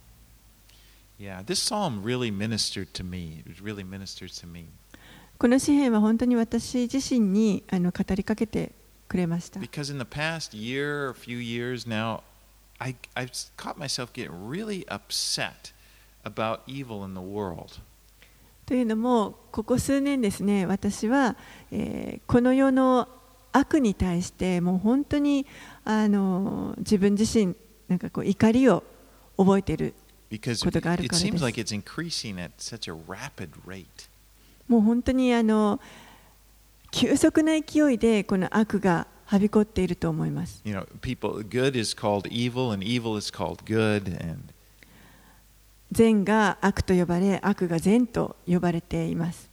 [1.19, 3.43] Yeah, this psalm really ministered to me.
[3.45, 4.67] It really ministered to me
[5.39, 8.73] この詩篇は本当に私自身にあの語りかけて
[9.09, 9.59] くれました。
[9.61, 12.23] because in the past year few years now,
[12.79, 13.27] I, I
[13.57, 15.73] caught myself get really upset
[16.25, 17.81] about evil in the world.
[18.67, 21.37] というのも、ここ数年ですね、私は、
[21.73, 23.09] えー、この世の
[23.51, 25.47] 悪に対して、もう本当に、
[25.85, 27.57] あの、自分自身、
[27.89, 28.85] なんかこう、怒りを
[29.39, 29.95] 覚えている
[30.63, 31.27] ことがあるかです。
[34.69, 35.81] もう本当に、あの、
[36.91, 40.63] 急速な勢いで、この悪がはびこっていると思います。
[40.65, 40.87] You know,
[45.93, 49.51] 善が悪と呼ばれ、悪が善と呼ばれています。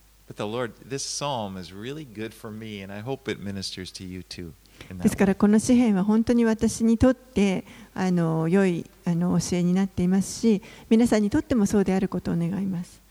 [5.03, 13.01] ですからこの詩篇は本当に私にとってあの良いあの教えになっていますし、皆さんにとってもそうであることを願います。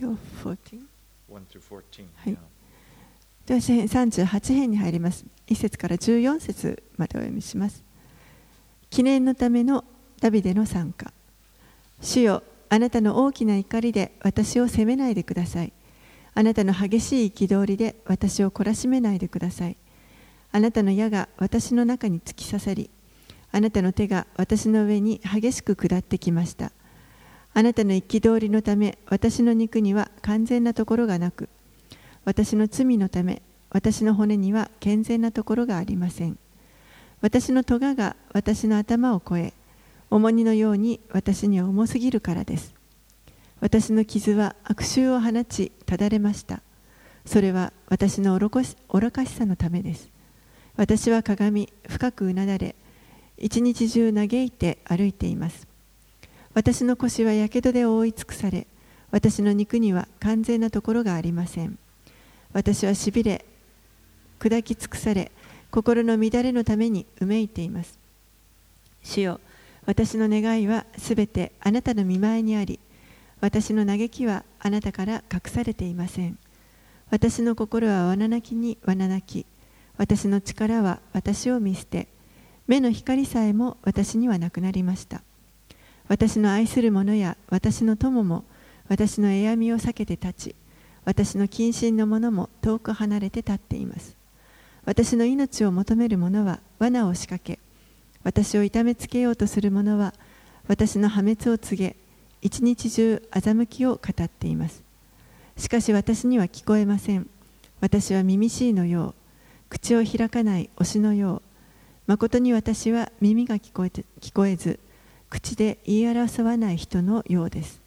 [0.00, 0.16] 14
[1.28, 2.06] 1 through 14.
[2.24, 2.32] Hi.
[2.32, 2.36] yeah.
[3.46, 5.24] では詩編38編に入ります。
[5.48, 7.82] 1節から14節までお読みします。
[8.90, 9.84] 記念のための
[10.20, 11.12] ダビデの参加。
[12.00, 15.72] 主よ、あなたの大きな怒りで私を責めないでください。
[16.34, 19.76] あなたの激しい憤りで私を懲らしめないでください。
[20.52, 22.88] あなたの矢が私の中に突き刺さり、
[23.52, 26.70] あなたの手が私の上に激しく下ってきました。
[27.52, 31.48] あなたの憤りのため私の肉には完全なところがなく、
[32.24, 36.38] 私の罪のため私の骨には健全なところがありません。
[37.20, 39.52] 私の咎が私の頭を越え
[40.10, 42.74] 重荷のように私には重すぎるからです。
[43.60, 46.62] 私の傷は悪臭を放ちただれました。
[47.26, 50.10] それは私の愚かし愚かしさのためです。
[50.76, 52.74] 私は鏡深くうなだれ
[53.36, 55.69] 一日中嘆いて歩いています。
[56.54, 58.66] 私の腰はやけどで覆い尽くされ
[59.10, 61.78] 私の肉には完全なところがありません。
[62.52, 63.44] 私はしびれ
[64.38, 65.30] 砕き尽くされ
[65.70, 67.98] 心の乱れのためにうめいています。
[69.02, 69.40] 主よ
[69.86, 72.80] 私の願いはすべてあなたの見前にあり
[73.40, 76.38] 私の嘆きはあなたから隠されていません。
[77.10, 79.46] 私の心は罠なきに罠なき
[79.96, 82.08] 私の力は私を見捨て
[82.66, 85.22] 目の光さえも私にはなくなりました。
[86.10, 88.42] 私の愛する者や私の友も
[88.88, 90.56] 私の栄闇を避けて立ち
[91.04, 94.16] 私の近親の者も遠く離れて立っています。
[94.84, 97.60] 私の命を求める者は罠を仕掛け
[98.24, 100.12] 私を痛めつけようとする者は
[100.66, 101.94] 私の破滅を告げ
[102.42, 104.82] 一日中欺きを語っています。
[105.56, 107.30] しかし私には聞こえません。
[107.80, 109.14] 私は耳しいのよう
[109.68, 111.42] 口を開かない推しのよう
[112.08, 114.80] 誠に私は耳が聞こえて聞こえず
[115.30, 117.80] 口で言い争わない人のようです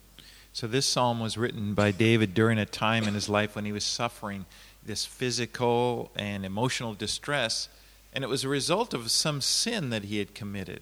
[0.54, 3.74] So this psalm was written by David during a time in his life when he
[3.74, 4.46] was suffering
[4.86, 7.70] this physical and emotional distress,
[8.14, 10.82] and it was a result of some sin that he had committed.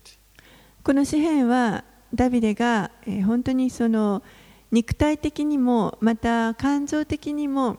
[0.84, 4.22] この詩篇はダビデが、えー本当にその
[4.72, 7.78] 肉体的にもまた感情的にも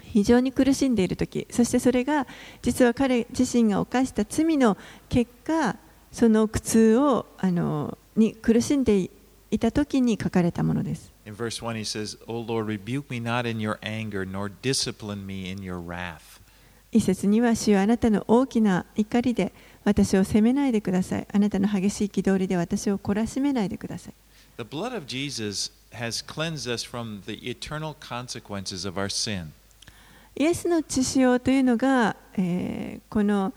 [0.00, 2.26] 非常に苦しんでいる時そしてそれが
[2.60, 4.76] 実は彼自身が犯した罪の
[5.08, 5.76] 結果
[6.12, 9.10] その苦痛をあのに苦しんで
[9.50, 11.10] いた時に書かれたものです。
[11.24, 15.50] In verse 1, he says, O Lord, rebuke me not in your anger, nor discipline me
[15.50, 16.40] in your wrath.
[16.90, 19.52] 一節には主よあなたの大きな怒りで
[19.84, 21.26] 私を責めないでください。
[21.32, 24.14] あなたの激しい憤りで私を懲らしめないでください。
[24.58, 29.46] The blood of Jesus has cleansed us from the eternal consequences of our sin.
[30.34, 33.54] イエスの血潮というのが、えーこの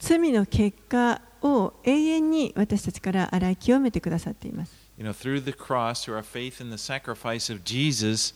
[0.00, 4.72] 罪の結果を永遠に私たちから洗い清めてくださっています。
[4.98, 8.34] You know, through the cross, through our faith in the sacrifice of Jesus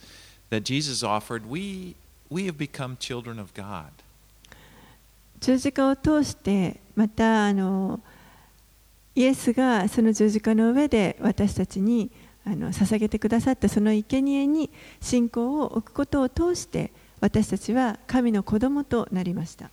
[0.51, 1.95] that Jesus offered, we,
[2.31, 3.91] we have become children of God.
[5.41, 8.01] 十字架を通してまたあの
[9.15, 12.11] イエスがその十字架の上で私たちに
[12.45, 19.71] あの捧げてくださったその生贄に信仰を置くことを通して私たちは神の子供となりました。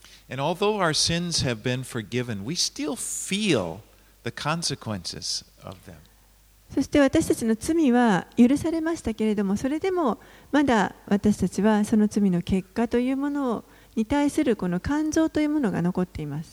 [6.74, 10.20] そして私たちの罪は許されましたけれども、それでも
[10.52, 13.64] まだ私たちはその罪の結果というもの
[13.96, 16.52] に対するこの感情というものが残っています。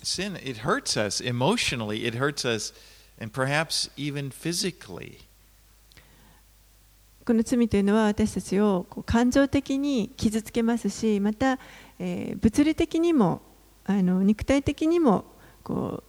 [7.24, 11.58] この罪というのは私たちを感情的に傷つけますしまた、
[11.98, 13.42] えー物理的にも
[13.84, 15.24] あの肉体的にも
[15.62, 16.02] こ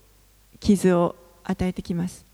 [0.54, 2.26] う傷を与えてきます.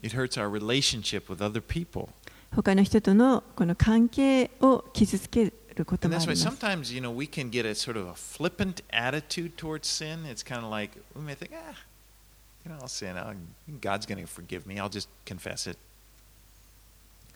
[2.52, 8.14] 他の人とのこの関係を傷つけること And that's り why sometimes, you know, we can get a sort of a
[8.14, 10.26] flippant attitude towards sin.
[10.26, 11.76] It's kind of like, we may think, ah,
[12.66, 13.16] you know, I'll sin.
[13.18, 13.36] I'll,
[13.82, 14.80] God's going to forgive me.
[14.80, 15.78] I'll just confess it.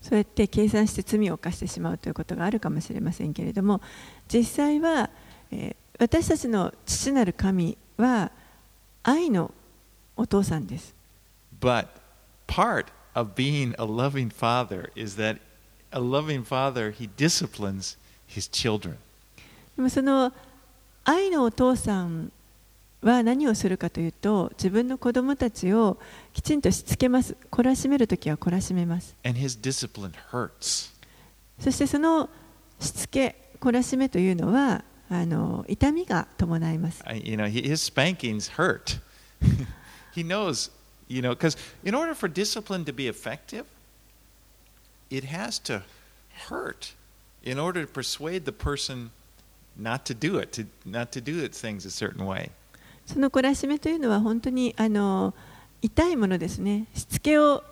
[0.00, 3.80] そうやって計算して罪を犯してしまうということがあるかもしれませんけれども
[4.32, 5.10] 実際は、
[5.50, 8.30] えー私たちの父なる神は
[9.02, 9.52] 愛の
[10.16, 10.94] お父さんです
[11.60, 11.88] But
[12.46, 15.40] part of being a loving Father is that
[15.90, 18.96] a loving Father, He disciplines His children.
[19.76, 20.32] でもその
[21.04, 22.30] 愛のお父さん
[23.00, 25.98] は何をするかというと自分の子供たちを
[26.32, 29.14] きちんとしつけます懲らしめるときは懲らしめます.
[31.60, 32.28] そしてその
[32.80, 39.00] しつけ懲らしめというのはあの痛みが伴います you know, his spankings hurt.
[40.14, 40.70] he knows,
[41.08, 43.64] you know, because in order for discipline to be effective,
[45.10, 45.82] it has to
[46.50, 46.94] hurt
[47.42, 49.10] in order to persuade the person
[49.76, 52.50] not to do it, to not to do it, things a certain way.
[53.08, 55.34] その懲らしめというのは本当にあの
[55.80, 57.64] 痛いものですねしつけを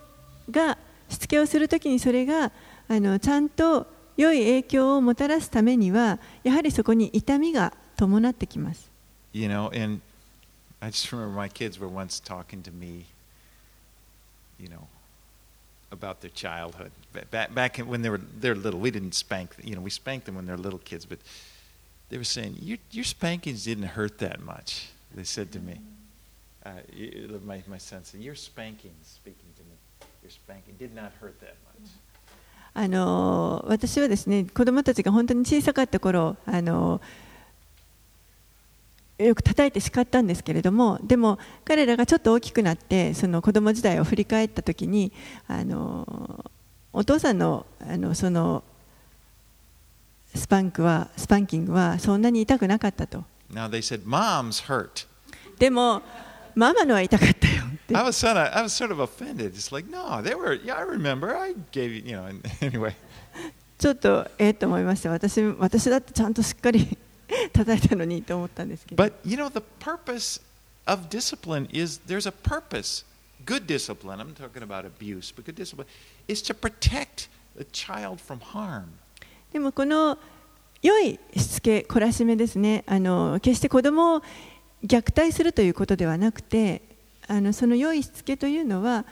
[0.51, 0.79] が
[1.09, 2.51] しつけをするときにそれが
[2.89, 8.91] あのちゃんと良い影響をもたらすためにはやはりそこに痛みが伴ってきます
[9.35, 10.01] You know, and
[10.81, 13.05] I just remember my kids were once talking to me,
[14.59, 14.87] you know,
[15.91, 16.91] about their childhood.
[17.31, 19.51] Back, back in- when they were they're little, we didn't spank.
[19.63, 21.19] You know, we spanked them when they're little kids, but
[22.09, 24.89] they were saying your your spankings didn't hurt that much.
[25.17, 25.81] They said to me,
[26.65, 29.77] uh, you- my my son said, "Your spanking, speaking to me,
[30.23, 30.77] your spanking.
[30.79, 31.91] Did not hurt that much."
[32.75, 37.01] あの私はですね子供たちが本当に小さかった頃あの
[39.17, 45.11] よく叩いて叱ったんですけれどもでも彼らがちょっと大きくなってその子供時代を振り返った時に
[45.49, 46.45] あの
[46.93, 48.63] お父さんのあのその
[50.35, 53.25] スパンクはスパンキングはそんなに痛くなかったと。
[53.54, 55.08] Now they said, "Mom's hurt."
[55.58, 56.02] でも
[56.56, 59.54] ママのは痛かったよって I was sort of I was sort of offended.
[59.54, 60.54] It's like, no, they were.
[60.64, 61.36] Yeah, I remember.
[61.36, 62.26] I gave you, you know.
[62.26, 62.96] and Anyway.
[63.78, 66.98] ちょっとええと思いました私私だってちゃんとしっかり
[67.52, 70.40] 叩いたのにと思ったんですけど But you know, the purpose
[70.86, 73.04] of discipline is there's a purpose.
[73.44, 75.88] Good discipline, I'm talking about abuse, but good discipline
[76.28, 78.84] is to protect the child from harm.
[79.52, 80.18] でもこの
[80.83, 84.23] 良いしつけ懲らしめですねあの決して子供を
[84.85, 86.83] 虐待するということではなくて
[87.27, 89.05] あのその良いしつけというのは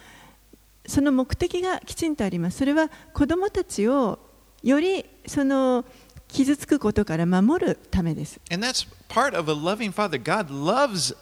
[0.87, 2.59] その目的がきちんとあります。
[2.59, 4.19] それは子供たちを
[4.62, 5.85] よりその
[6.29, 8.41] 傷つくことから守るためです。
[8.51, 10.23] And that's part of a loving father.
[10.23, 11.17] God loves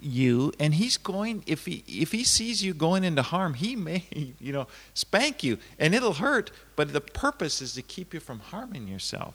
[0.00, 4.04] you and he's going if he if he sees you going into harm, he may,
[4.40, 8.40] you know, spank you and it'll hurt, but the purpose is to keep you from
[8.40, 9.34] harming yourself.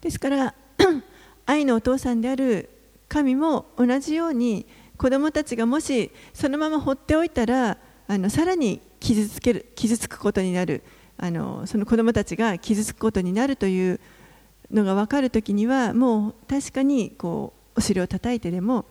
[0.00, 0.54] ですから
[1.46, 2.68] 愛のお父さんである
[3.08, 4.66] 神も同じように
[4.96, 10.82] 子供たちがもしそのまま放っておいたらあのさらに傷つける傷つくことになる
[11.18, 14.00] あのその子供たちが傷つくことになるという
[14.70, 18.86] のが分かるときにはもう確かにこうお尻を叩いてでも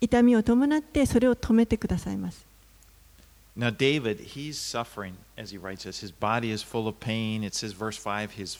[0.00, 2.46] 痛みを伴ってそれを止めてくださいます。
[3.56, 6.00] Now David, he's suffering as he writes this.
[6.00, 7.42] His body is full of pain.
[7.42, 8.54] It says verse 5 his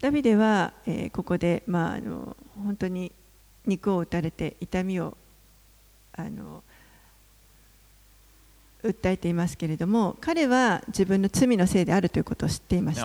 [0.00, 3.12] ダビデは、え、ここで、まあ、あの本当に
[3.66, 5.16] 肉を打たれて痛みを
[6.12, 6.62] あの
[8.82, 13.04] 訴えていますけれども彼は自分の罪のせいであるということを知っています。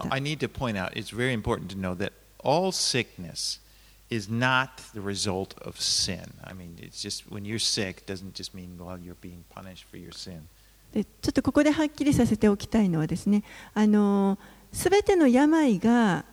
[10.93, 14.37] でちょっとここではっきりさせておきたいのはですねあの
[14.71, 16.23] 全ての病が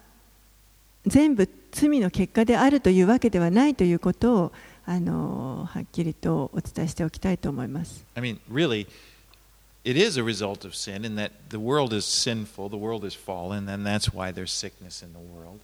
[1.06, 4.52] 全部罪の結果であるというわけではないということを
[4.84, 8.04] あのはっきりとお伝えしておきたいと思います。
[8.16, 8.86] I mean, really,
[9.84, 13.16] it is a result of sin in that the world is sinful, the world is
[13.16, 15.60] fallen, and that's why there's sickness in the world.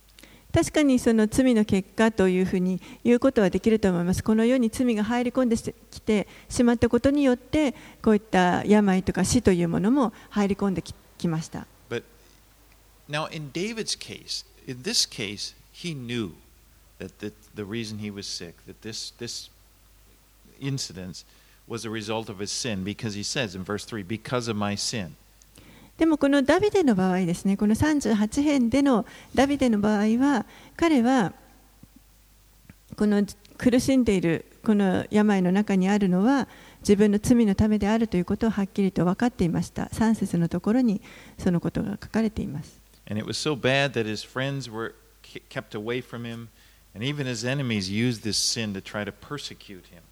[0.57, 4.25] 確かにその罪の結果というふうに言うことはできると思います。
[4.25, 10.81] この世に罪が入り込んできてしまったことによってこういった病とか死というものも入り込んで
[11.19, 11.67] きました。
[11.91, 12.05] But
[13.07, 16.31] now, in David's case, in this case, he knew
[17.01, 19.51] that the, the reason he was sick, that this, this
[20.59, 21.25] incident
[21.69, 24.75] was a result of his sin, because he says in verse 3, because of my
[24.75, 25.17] sin.
[25.99, 31.33] でもこのダビデの場合ですね、この38編でのダビデの場合は、彼は
[32.97, 33.25] この
[33.57, 36.49] 苦しんでいるこの病の中にあるのは
[36.81, 39.85] 自分の罪のためであるということをはっきりと分かっていました。
[39.87, 41.01] 3節のところに
[41.39, 42.81] そのことが書かれています。
[43.09, 43.21] And
[47.05, 50.03] even his enemies used this sin to try to persecute him.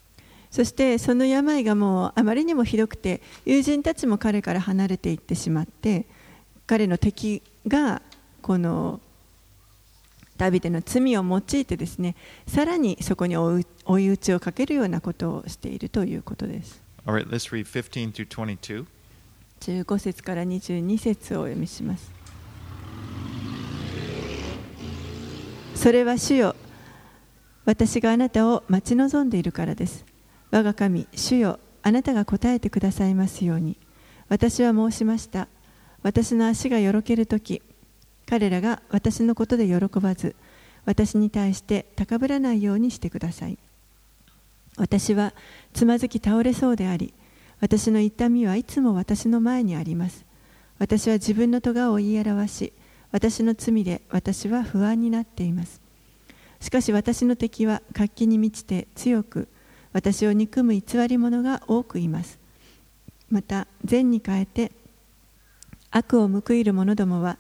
[0.55, 6.07] そしてその病がもうあまりにもひどくて友人たちも彼から離れていってしまって
[6.69, 8.01] 彼の敵が
[8.41, 9.01] この
[10.37, 12.15] ダビデの罪を用いてですね
[12.47, 13.65] さらにそこに追
[13.99, 16.81] い打ちをかけるようなことをしているということです。
[17.05, 18.87] All right, let's read 15 through 22.
[19.59, 22.13] 15節から22節をお読みします。
[25.75, 26.55] それは主よ
[27.65, 30.14] 私があなたを待ち望んでいるからです。
[30.55, 33.77] 我が神、主よあなたが答えてくださいますように。
[34.29, 35.49] 私は申しました。
[36.05, 37.61] 私の足がよろけるとき、
[38.25, 40.37] 彼らが私のことで喜ばず、
[40.85, 43.59] 私に対して高ぶらないようにしてください。
[44.77, 45.35] 私は
[45.73, 47.15] つまずき倒れそうであり、
[47.59, 50.25] 私の痛みはいつも私の前にあります。
[50.79, 52.73] 私は自分の咎を言い表し、
[53.11, 55.81] 私の罪で私は不安になっています。
[56.61, 59.49] しかし私の敵は活気に満ちて強く、
[59.95, 62.39] 私を憎む偽り者が多くいます。
[63.31, 64.73] また、善に変えて
[65.91, 67.39] 悪を報いる者どもは、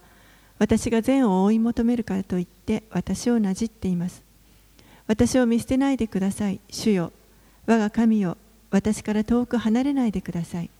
[0.58, 4.22] 私が善を追い求めるからといって私をなじっています。
[5.08, 7.12] 私を見捨てないでください、主よ。
[7.66, 8.36] 我が神よ、
[8.70, 10.70] 私から遠く離れないでください。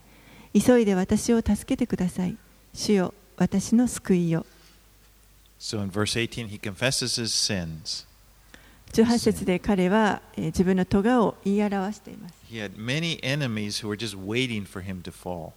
[0.55, 2.37] 急いで私を助けてください。
[2.72, 4.47] 主よ、私の救いよ。
[5.59, 8.07] So in verse 18, he confesses his sins.
[8.95, 12.34] 18節で彼は、えー自分の咎を言い表しています。
[12.49, 15.51] He had many enemies who were just waiting for him to fall.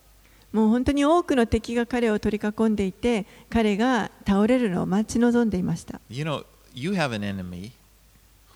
[0.52, 6.02] もう本当に多くの敵が彼を取り囲んでいて、彼が倒れるのを待ち望んでいました。
[6.10, 7.74] You know, you have an enemy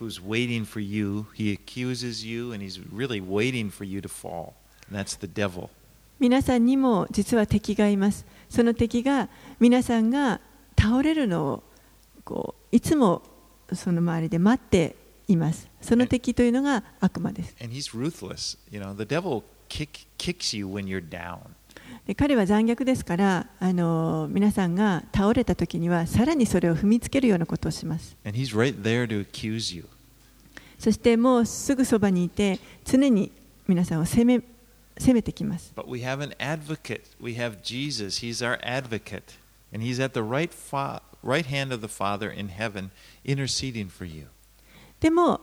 [0.00, 1.26] who's waiting for you.
[1.34, 4.54] He accuses you, and he's really waiting for you to fall.
[4.90, 5.68] And that's the devil.
[6.18, 8.26] 皆さんにも実は敵がいます。
[8.50, 9.28] その敵が
[9.60, 10.40] 皆さんが
[10.76, 11.62] 倒れるのを
[12.24, 13.22] こういつも
[13.74, 14.96] その周りで待って
[15.28, 15.68] います。
[15.80, 17.54] その敵というのが悪魔です。
[22.06, 28.16] で彼は残虐ですから、あの皆さんが倒れた時には、さらにそれを踏みつけるようなことをします。
[30.78, 33.30] そしてもうすぐそばにいて、常に
[33.68, 34.40] 皆さんを責め,
[34.98, 35.72] 責めてきます。
[41.23, 42.91] right hand of the Father in heaven
[43.25, 44.27] interceding for you.
[44.99, 45.41] でも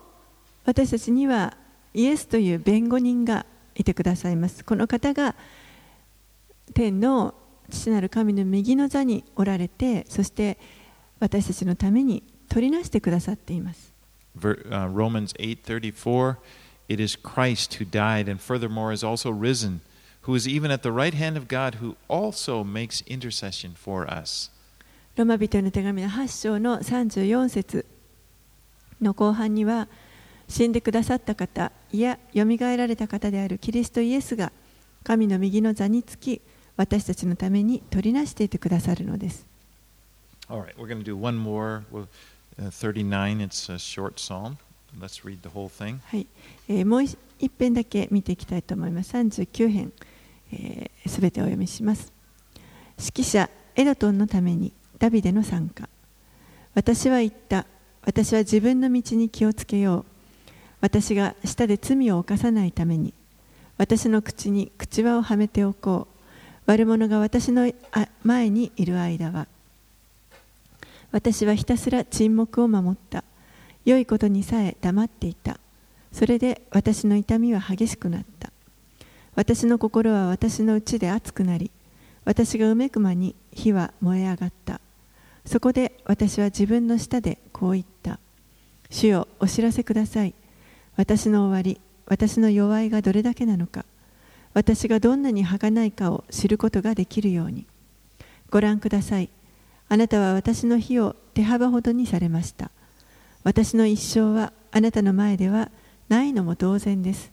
[0.65, 1.57] 私たちには
[1.93, 5.35] イエスという弁護人が いてくださいますこの方が
[6.75, 7.35] 天の
[7.71, 10.59] 父なる神の右の座におられてそして
[11.21, 13.93] 私たちのために取りなしてくださっています
[14.37, 16.37] Ver, uh, Romans 8:34
[16.89, 19.81] It is Christ who died and furthermore is also risen
[20.27, 24.51] who is even at the right hand of God who also makes intercession for us
[25.16, 27.86] ロマ人への手紙の8章の34節
[29.02, 29.88] の後半には
[30.48, 34.52] 死んでくださった方いやよみがえられた方であるキリストイエスが
[35.04, 36.42] 神の右の座につき
[36.76, 39.46] 私たちのために取りなしていてくださるのです
[40.50, 41.84] All right, we're going to do one more.
[41.92, 42.08] Well,
[42.60, 44.58] uh, 39, it's a short psalm.
[45.00, 46.00] Let's read the whole thing.
[46.06, 46.26] はい、
[46.68, 49.14] えーもう一一編だけ見ていきたいと思います。
[49.14, 49.94] 39編、
[51.08, 52.12] す、え、べ、てお読みします。
[52.98, 55.88] 指揮者エドトンのためにダビデの参加。
[56.76, 57.66] 私は言った。
[58.04, 60.06] 私は自分の道に気をつけよう。
[60.82, 63.14] 私が舌で罪を犯さないために。
[63.78, 66.20] 私の口に口輪をはめておこう。
[66.66, 67.72] 悪者が私の
[68.24, 69.48] 前にいる間は。
[71.12, 73.24] 私はひたすら沈黙を守った。
[73.86, 75.60] 良いことにさえ黙っていた。
[76.12, 78.52] それで私の痛みは激しくなった。
[79.36, 81.72] 私の心は私の内で熱くなり、
[82.26, 84.82] 私がうめく間に火は燃え上がった。
[85.46, 88.20] そこで私は自分の舌でこう言った。
[88.90, 90.34] 主よ、お知らせください。
[90.96, 93.86] 私の終わり、私の弱いがどれだけなのか、
[94.54, 97.66] 私がどんなに儚いかを知ることができるように。
[98.50, 99.30] ご覧ください。
[99.88, 102.72] あなたは私の火を手幅ほどにされました。
[103.44, 105.72] 私の一生はあなたの前では
[106.10, 107.32] ないのも同然です。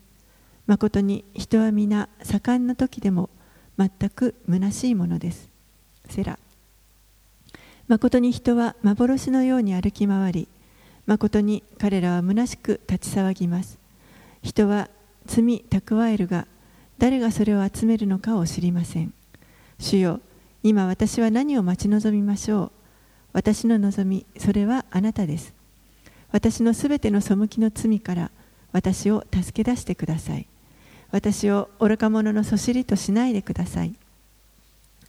[0.67, 3.31] 誠に人は皆盛んな時でも
[3.79, 5.49] 全く虚しいものです。
[6.09, 6.39] セラ。
[7.89, 10.49] 誠に人は幻のように歩き回り、
[11.07, 13.79] 誠に彼らは虚しく立ち騒ぎます。
[14.43, 14.89] 人は
[15.27, 16.47] 罪蓄えるが、
[16.99, 19.13] 誰がそれを集めるのかを知りません。
[19.79, 20.21] 主よ、
[20.63, 22.71] 今私は何を待ち望みましょう。
[23.33, 25.55] 私の望み、それはあなたです。
[26.33, 28.31] 私のすべての背きの罪から
[28.73, 30.47] 私を助け出してください。
[31.13, 33.95] 私を愚か者のそしりとしないでください。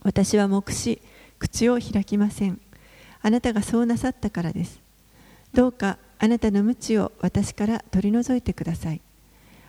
[0.04, 1.02] 私は目視、
[1.40, 2.62] 口を開きません。
[3.28, 4.80] あなたがそうなさったからです。
[5.54, 9.02] どうかあなたの無知を私から取り除いてください。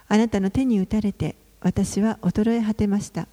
[0.06, 3.26] あなたの手に打たれて私は衰え果てました。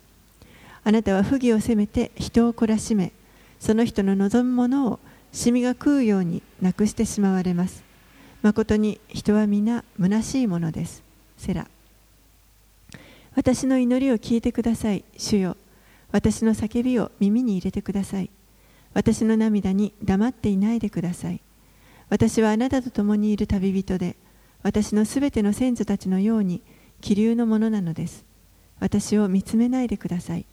[0.84, 3.12] あなたは不義を責めて人を懲らしめ、
[3.60, 5.00] その人の望むものを
[5.32, 7.84] シミが食うようになくしてしまわれます。
[8.42, 11.04] 誠に人は皆虚しいものです。
[11.38, 11.68] セラ。
[13.36, 15.56] 私の祈りを聞いてください、主よ。
[16.12, 18.32] 私の叫びを耳に入れてください。
[18.96, 21.42] 私の涙に黙っていないでください。
[22.10, 24.16] 私はあなたと共にいる旅人で、
[24.64, 26.62] 私のすべての先祖たちのように
[27.02, 28.24] 気流のものなのです。
[28.80, 30.46] 私を見つめないでください。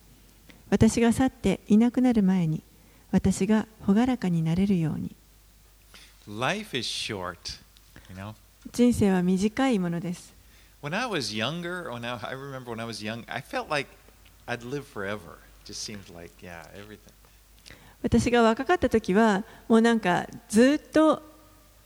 [0.71, 2.65] 私が去っていなくなる前に、
[3.13, 5.15] 私が朗らかになれるように。
[6.27, 7.61] Life is short,
[8.11, 8.35] you know.
[8.73, 10.35] 人生は短いものです。
[10.83, 13.89] When I was younger, when I, I remember when I was young, I felt like
[14.49, 15.39] I'd live forever.
[15.65, 17.13] Just seemed like, yeah, everything.
[18.03, 21.23] 私が若かった時は、もうなんかずっと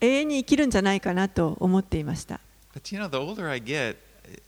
[0.00, 2.40] 永遠に生きるんじゃないかなと思っていました。
[2.74, 3.96] But you know, the older I get,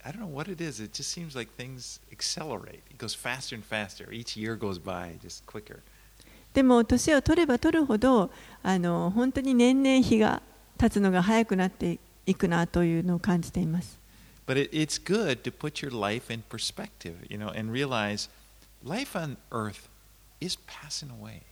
[0.05, 0.83] I don't know what it is.
[0.83, 2.83] It just seems like things accelerate.
[2.91, 4.11] It goes faster and faster.
[4.13, 5.81] Each year goes by just quicker.
[6.55, 8.31] でも年を取れば取るほど
[8.63, 10.43] あの本当に年々日が
[10.79, 13.99] 経つのが早くなっていくなというのを感じています。
[14.47, 18.31] But it, it's good to put your life in perspective, you know, and realize
[18.83, 19.89] life on earth
[20.41, 21.43] is passing away.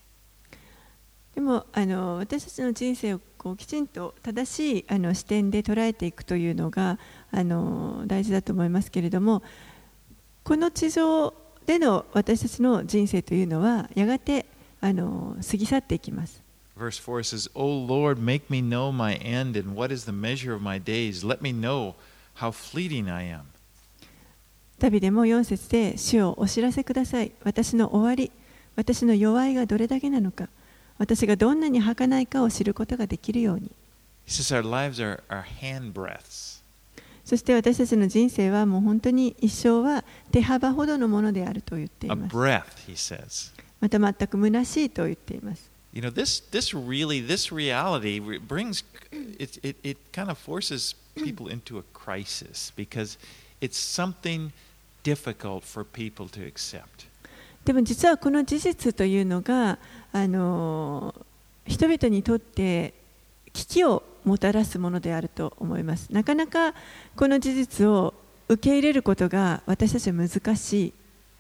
[1.37, 6.99] でもあの私たちの人生をこうきちんと正しいあの視点で捉えていくというのが
[7.31, 9.43] あの大事だと思いますけれども
[10.45, 11.35] この地上
[11.67, 14.47] での私たちの人生というのはやがて
[14.81, 16.43] あの過ぎ去っていきます。
[16.75, 20.63] Verse 4 says, O Lord, make me know my end and what is the measure of
[20.63, 21.27] my days.
[21.27, 21.95] Let me know
[22.37, 23.41] how fleeting I am.
[24.79, 27.33] ダビデも4節で主をお知らせください。
[27.45, 28.31] 私の終わり、
[28.75, 30.49] 私の弱いがどれだけなのか、
[30.99, 33.71] 私がどんなに儚いかを知ることができるように。
[34.27, 34.43] そ
[37.37, 42.37] して私たちの人生はもう本当に一生は手幅ほどのものであると言っています。
[42.37, 43.53] breath.
[43.81, 45.71] また全く虚しいと言っています。
[45.93, 48.85] You know, this, this really, this reality re- brings,
[49.39, 53.19] it, it, it kind of forces people into a crisis because
[53.61, 54.53] it's something
[55.03, 57.07] difficult for people to accept.
[57.65, 59.79] でも実はこの事実というのが、
[60.17, 61.15] あの
[61.67, 62.95] 人々にとって
[63.53, 66.11] 危機をもたらすものであると思います。
[66.11, 66.73] なかなか
[67.15, 68.15] この事実を
[68.49, 70.93] 受け入れることが私たちは難しい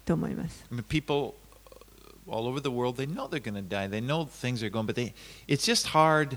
[0.04, 0.62] と思います。
[0.90, 1.32] People
[2.28, 3.88] all over the world, they know they're going to die.
[3.88, 5.14] They know things are going, but they,
[5.48, 6.36] it's just hard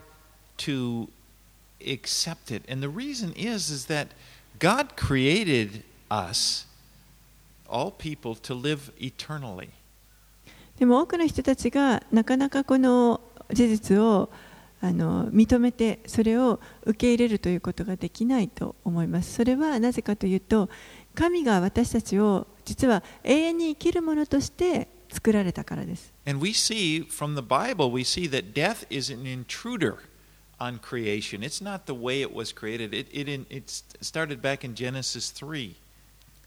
[0.59, 1.09] to
[1.85, 2.63] accept it.
[2.69, 4.13] And the reason is, is that
[4.59, 6.67] God created us,
[7.67, 9.71] all people, to live eternally.
[10.80, 13.19] でも多くの人たちがなかなかこの
[13.51, 14.30] 事実を
[14.82, 19.34] あの認めてそれを受け入れるということができないと思います。
[19.34, 20.69] それはなぜかというと
[21.15, 26.13] 神が私たちを実は永遠に生きるものとして作られたからです。
[26.25, 29.97] And we see from the Bible, we see that death is an intruder
[30.59, 31.41] on creation.
[31.41, 32.93] It's not the way it was created.
[32.97, 35.75] It, it, it started back in Genesis 3.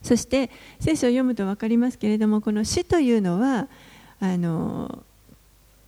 [0.02, 3.68] そして聖書を読むと分かりますけれどもこの死というのは
[4.22, 5.02] あの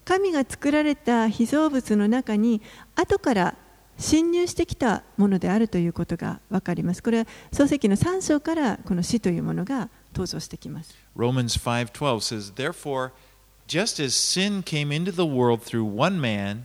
[0.04, 2.60] 神が作られた被造物の中に
[2.96, 3.54] 後から
[3.96, 7.02] 侵入してきたものであるということが分かります。
[7.02, 10.92] これは創世記の3章からこの死というものが登場してきます。
[11.16, 13.12] Romans 5:12 says, "Therefore,
[13.68, 16.64] just as sin came into the world through one man,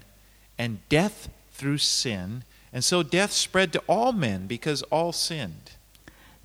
[0.58, 2.42] and death through sin,
[2.74, 5.52] and so death spread to all men because all sinned."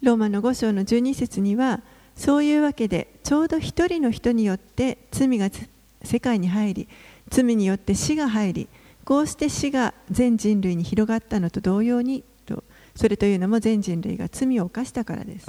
[0.03, 1.81] ローマの5章の12節には
[2.17, 5.51] そういうわけで、ちょうど一人の人によって罪が
[6.03, 6.89] 世界に入り、
[7.31, 8.69] 罪によって死が入り、
[9.05, 12.25] こうして死が全人類に広がったのと同様に、
[12.97, 15.47] それというのも全人類が罪を犯したからです。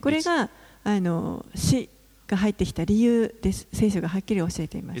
[0.00, 0.48] これが
[0.84, 1.88] あの死
[2.28, 3.66] が入ってきた理由です。
[3.72, 4.96] 聖書がはっきり教えています。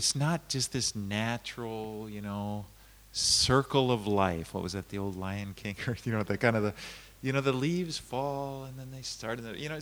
[7.22, 9.40] You know, the leaves fall and then they start.
[9.42, 9.78] The, you know,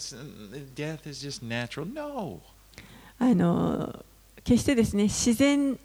[0.74, 1.86] death is just natural.
[1.86, 2.40] No.
[3.18, 4.04] あの
[4.44, 5.78] 決してですね自然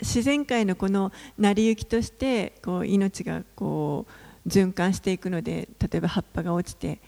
[0.00, 4.06] 自然界のこの成り行きとしてこう命がこ
[4.46, 6.98] う循環していくので例えば葉っぱが落ちて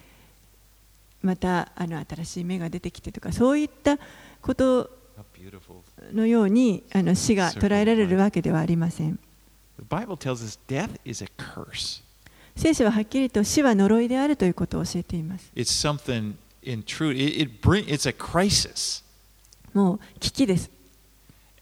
[1.22, 3.98] またあの新しい芽が出てきてとかそういった
[4.42, 4.90] こと.
[6.12, 9.18] のようにあの死が捉えられるわけではありません
[9.78, 12.02] The Bible tells us death is a curse.
[12.55, 17.15] 聖書ははっきりと死は呪いであるということを教えています It's something intrude.
[17.15, 17.85] It, it bring.
[17.87, 19.03] It's a crisis.
[19.73, 20.69] もう危機です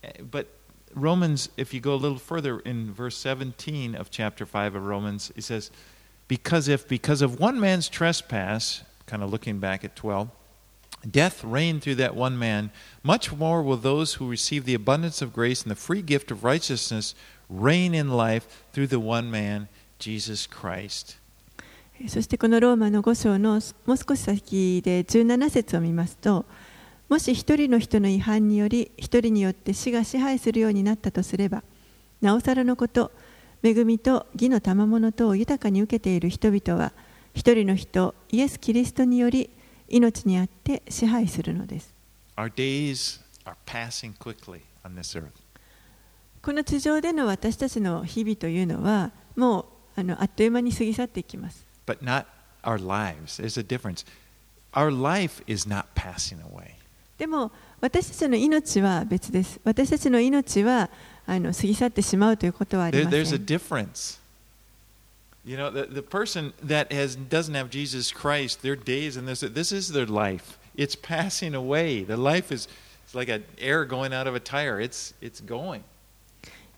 [0.03, 0.47] Uh, But
[0.95, 5.31] Romans, if you go a little further in verse 17 of chapter 5 of Romans,
[5.35, 5.71] it says,
[6.27, 10.29] Because if because of one man's trespass, kind of looking back at 12,
[11.09, 12.71] death reigned through that one man,
[13.03, 16.43] much more will those who receive the abundance of grace and the free gift of
[16.43, 17.13] righteousness
[17.49, 19.67] reign in life through the one man,
[20.02, 21.16] Jesus Christ.
[22.08, 26.44] そしてこのローマの5章のもう少し先で17節を見ますと
[27.08, 31.62] もし一人の人の違反により一人によって死が支配するようになったとすれば
[32.20, 33.12] なおさらのこと
[33.62, 36.92] 恵みと義の賜物とを豊かに受けている人々は
[37.34, 39.50] 一人の人イエス・キリストにより
[39.88, 41.94] 命にあって支配するのです
[42.36, 45.28] Our days are passing quickly on this earth.
[46.42, 49.64] この地上での私たちの日々というのはもう
[49.96, 52.24] あのあっという間に過ぎ去っていきます but not
[52.62, 53.42] our lives.
[53.42, 54.04] There's a difference.
[54.72, 56.74] Our life is not passing away.
[57.18, 59.60] でも私たちの命は別です。
[59.64, 60.88] 私たちの命は
[61.26, 63.44] あの過ぎ去ってしまうということはあり There, ませ there's a ん。
[63.44, 64.20] difference.
[65.44, 69.40] You know, the, the person that has doesn't have Jesus Christ, their days and this
[69.40, 70.56] this is their life.
[70.76, 72.04] It's passing away.
[72.04, 72.68] The life is
[73.04, 74.80] it's like a air going out of a tire.
[74.80, 75.82] It's it's going.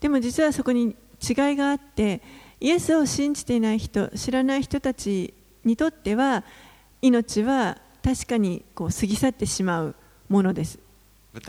[0.00, 2.20] でも実はそこに違いがあって、
[2.64, 5.34] イエスを信じていない人、知らない人たち
[5.66, 6.44] にとっては、
[7.02, 9.94] 命は確かにこう過ぎ去ってしまう
[10.30, 10.78] ものです。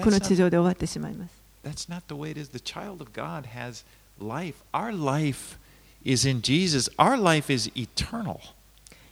[0.03, 1.31] この地上で終わってしまいます。
[1.63, 2.49] that's not the way it is.
[2.49, 3.85] The child of God has
[4.19, 4.61] life.
[4.73, 5.57] Our life
[6.03, 6.89] is in Jesus.
[6.99, 8.41] Our life is eternal.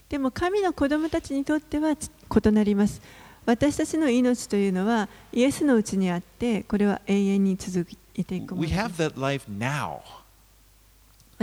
[0.09, 3.01] でも神の子供たちにとっては異なります。
[3.45, 10.01] 私たちの命というのはイエスのうちにあって、これは永遠に続いていくものです have that life now.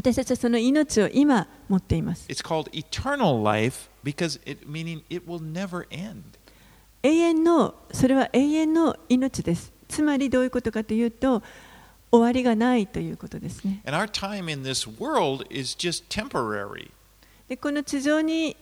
[0.00, 2.26] 私たちはその命を今持っています。
[2.30, 6.22] It's called eternal life because it meaning it will never end.
[7.02, 9.70] 永遠の、それは永遠の命です。
[9.88, 11.42] つまりどういうことかというと、
[12.10, 13.82] 終わりがないということですね。
[13.84, 16.90] And our time in this world is just temporary.
[17.46, 18.56] でこの地上に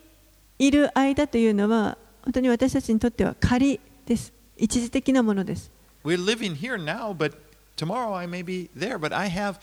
[0.59, 4.33] いる間というのは、本当に私たちにとっては仮です。
[4.57, 5.71] 一時的なものです。
[6.05, 7.35] We're living here now, but
[7.77, 8.99] tomorrow I may be there.
[8.99, 9.61] But I have,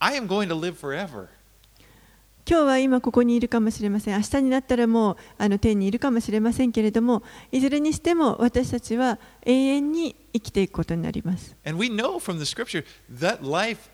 [0.00, 1.28] I am going to live forever.
[2.48, 4.14] 今日は今ここにいるかもしれません。
[4.14, 11.56] 明日になったらもうあの天にいるかもしれませんけれども、いずれにしても私たちは永遠に生きていくことになります。
[11.66, 13.90] And we know from the scripture that life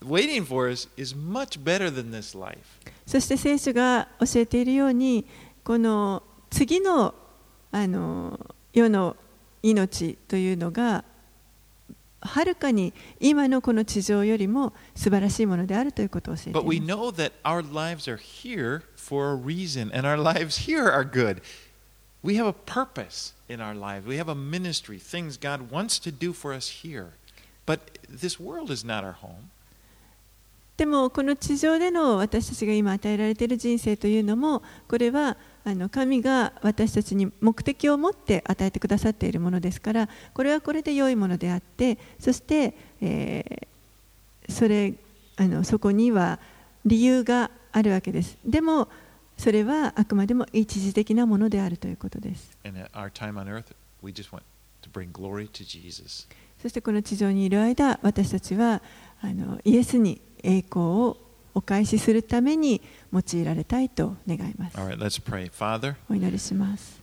[0.00, 2.58] waiting for us is much better than this life.
[3.04, 5.26] そして聖書が教えているように
[5.64, 7.14] この次の
[7.72, 8.38] あの
[8.72, 9.16] 世の
[9.62, 11.04] 命というのが
[12.24, 16.52] はるかに今のこの地上よりも素晴らしいものであるということを教えて。
[30.76, 35.36] でもこの地上での私たちが今与えられている人生というのもこれは。
[35.64, 43.72] あの神が私たちに目的を持って与えてくださっているものですからこれはこれで良いものであってそして、えー
[44.48, 44.94] それ
[45.36, 46.38] あのそこには
[46.84, 48.88] 理由があるわけですでも
[49.38, 52.56] それはあくまでも一時的なものであるということです.
[56.60, 58.82] そしてこの地上にいる間私たちは
[59.20, 61.16] あのイエスに栄光を
[61.54, 62.80] お返しするために
[63.12, 65.50] 用いられたいと願います All right, let's pray.
[65.50, 67.00] Father, お祈りします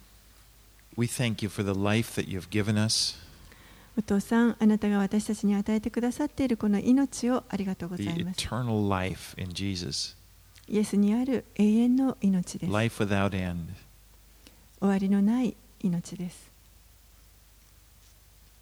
[0.97, 3.15] we thank you for the life that you've given us,
[3.97, 10.15] お父さんあなたが私たちに与えてくださっているこの命をありがとうござ the います eternal life in Jesus,
[10.67, 13.57] イエスにある永遠の命です終 life without end.
[14.79, 16.49] わりのない命です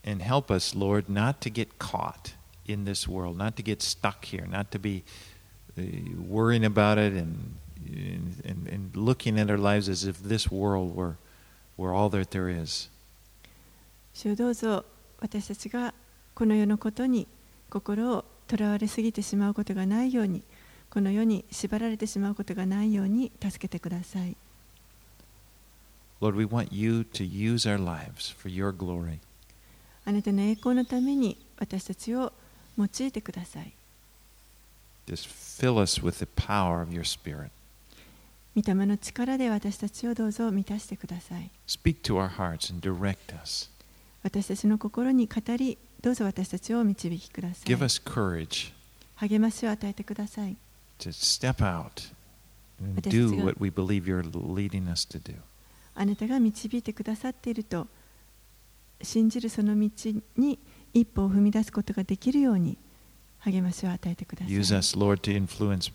[0.06, 2.36] And help us, Lord, not to get caught
[2.66, 5.37] in this world, not to get stuck here, not to be uh,
[5.78, 7.55] worrying about it and,
[8.45, 11.17] and, and looking at our lives as if this world were,
[11.78, 12.89] were all there is
[14.13, 14.84] 主どうぞ
[15.19, 15.93] 私たちが
[16.34, 17.28] この世のことに
[17.69, 20.43] 心をとらわれすぎてしまうことがないように
[20.89, 24.36] この世に縛られてしまうことがないように助けてください。
[26.19, 26.47] Lord,
[30.05, 32.32] あなたの栄光のために私たちを
[32.78, 33.76] 用いてください。
[35.08, 37.49] Just fill us with the power of your Spirit.
[38.55, 43.70] 御霊の力で私たちをどうぞ満たしてください Speak to our hearts and direct us.
[44.24, 48.74] 私たちの心に語りどうぞ私たちを導きください Give us courage
[49.18, 50.58] 励ましを与えてください
[50.97, 52.12] to step out
[52.82, 55.36] and do が what we believe you're leading us to do.
[55.93, 57.88] あなたが導いてくださっていると
[59.03, 59.89] 信じるその道
[60.36, 60.58] に
[60.93, 62.76] 一歩を踏み出すことができるように
[63.42, 65.92] 励ましを与えてください Use us, Lord, to influence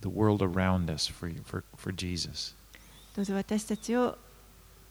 [0.00, 2.54] the world around us for, for, for Jesus.
[3.16, 4.16] どうぞ私たちを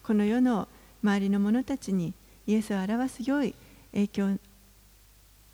[0.03, 0.67] この世の
[1.03, 2.13] 周りの者たちに
[2.45, 3.53] イエスを表す良い
[3.93, 4.39] 影響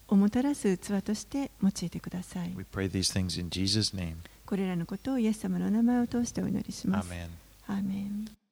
[0.08, 4.16] をもたらす器として用いてください We pray these things in Jesus' name.
[4.46, 7.10] これらのことをイエス様のお名前を通してお祈りします.
[7.68, 8.43] アーメン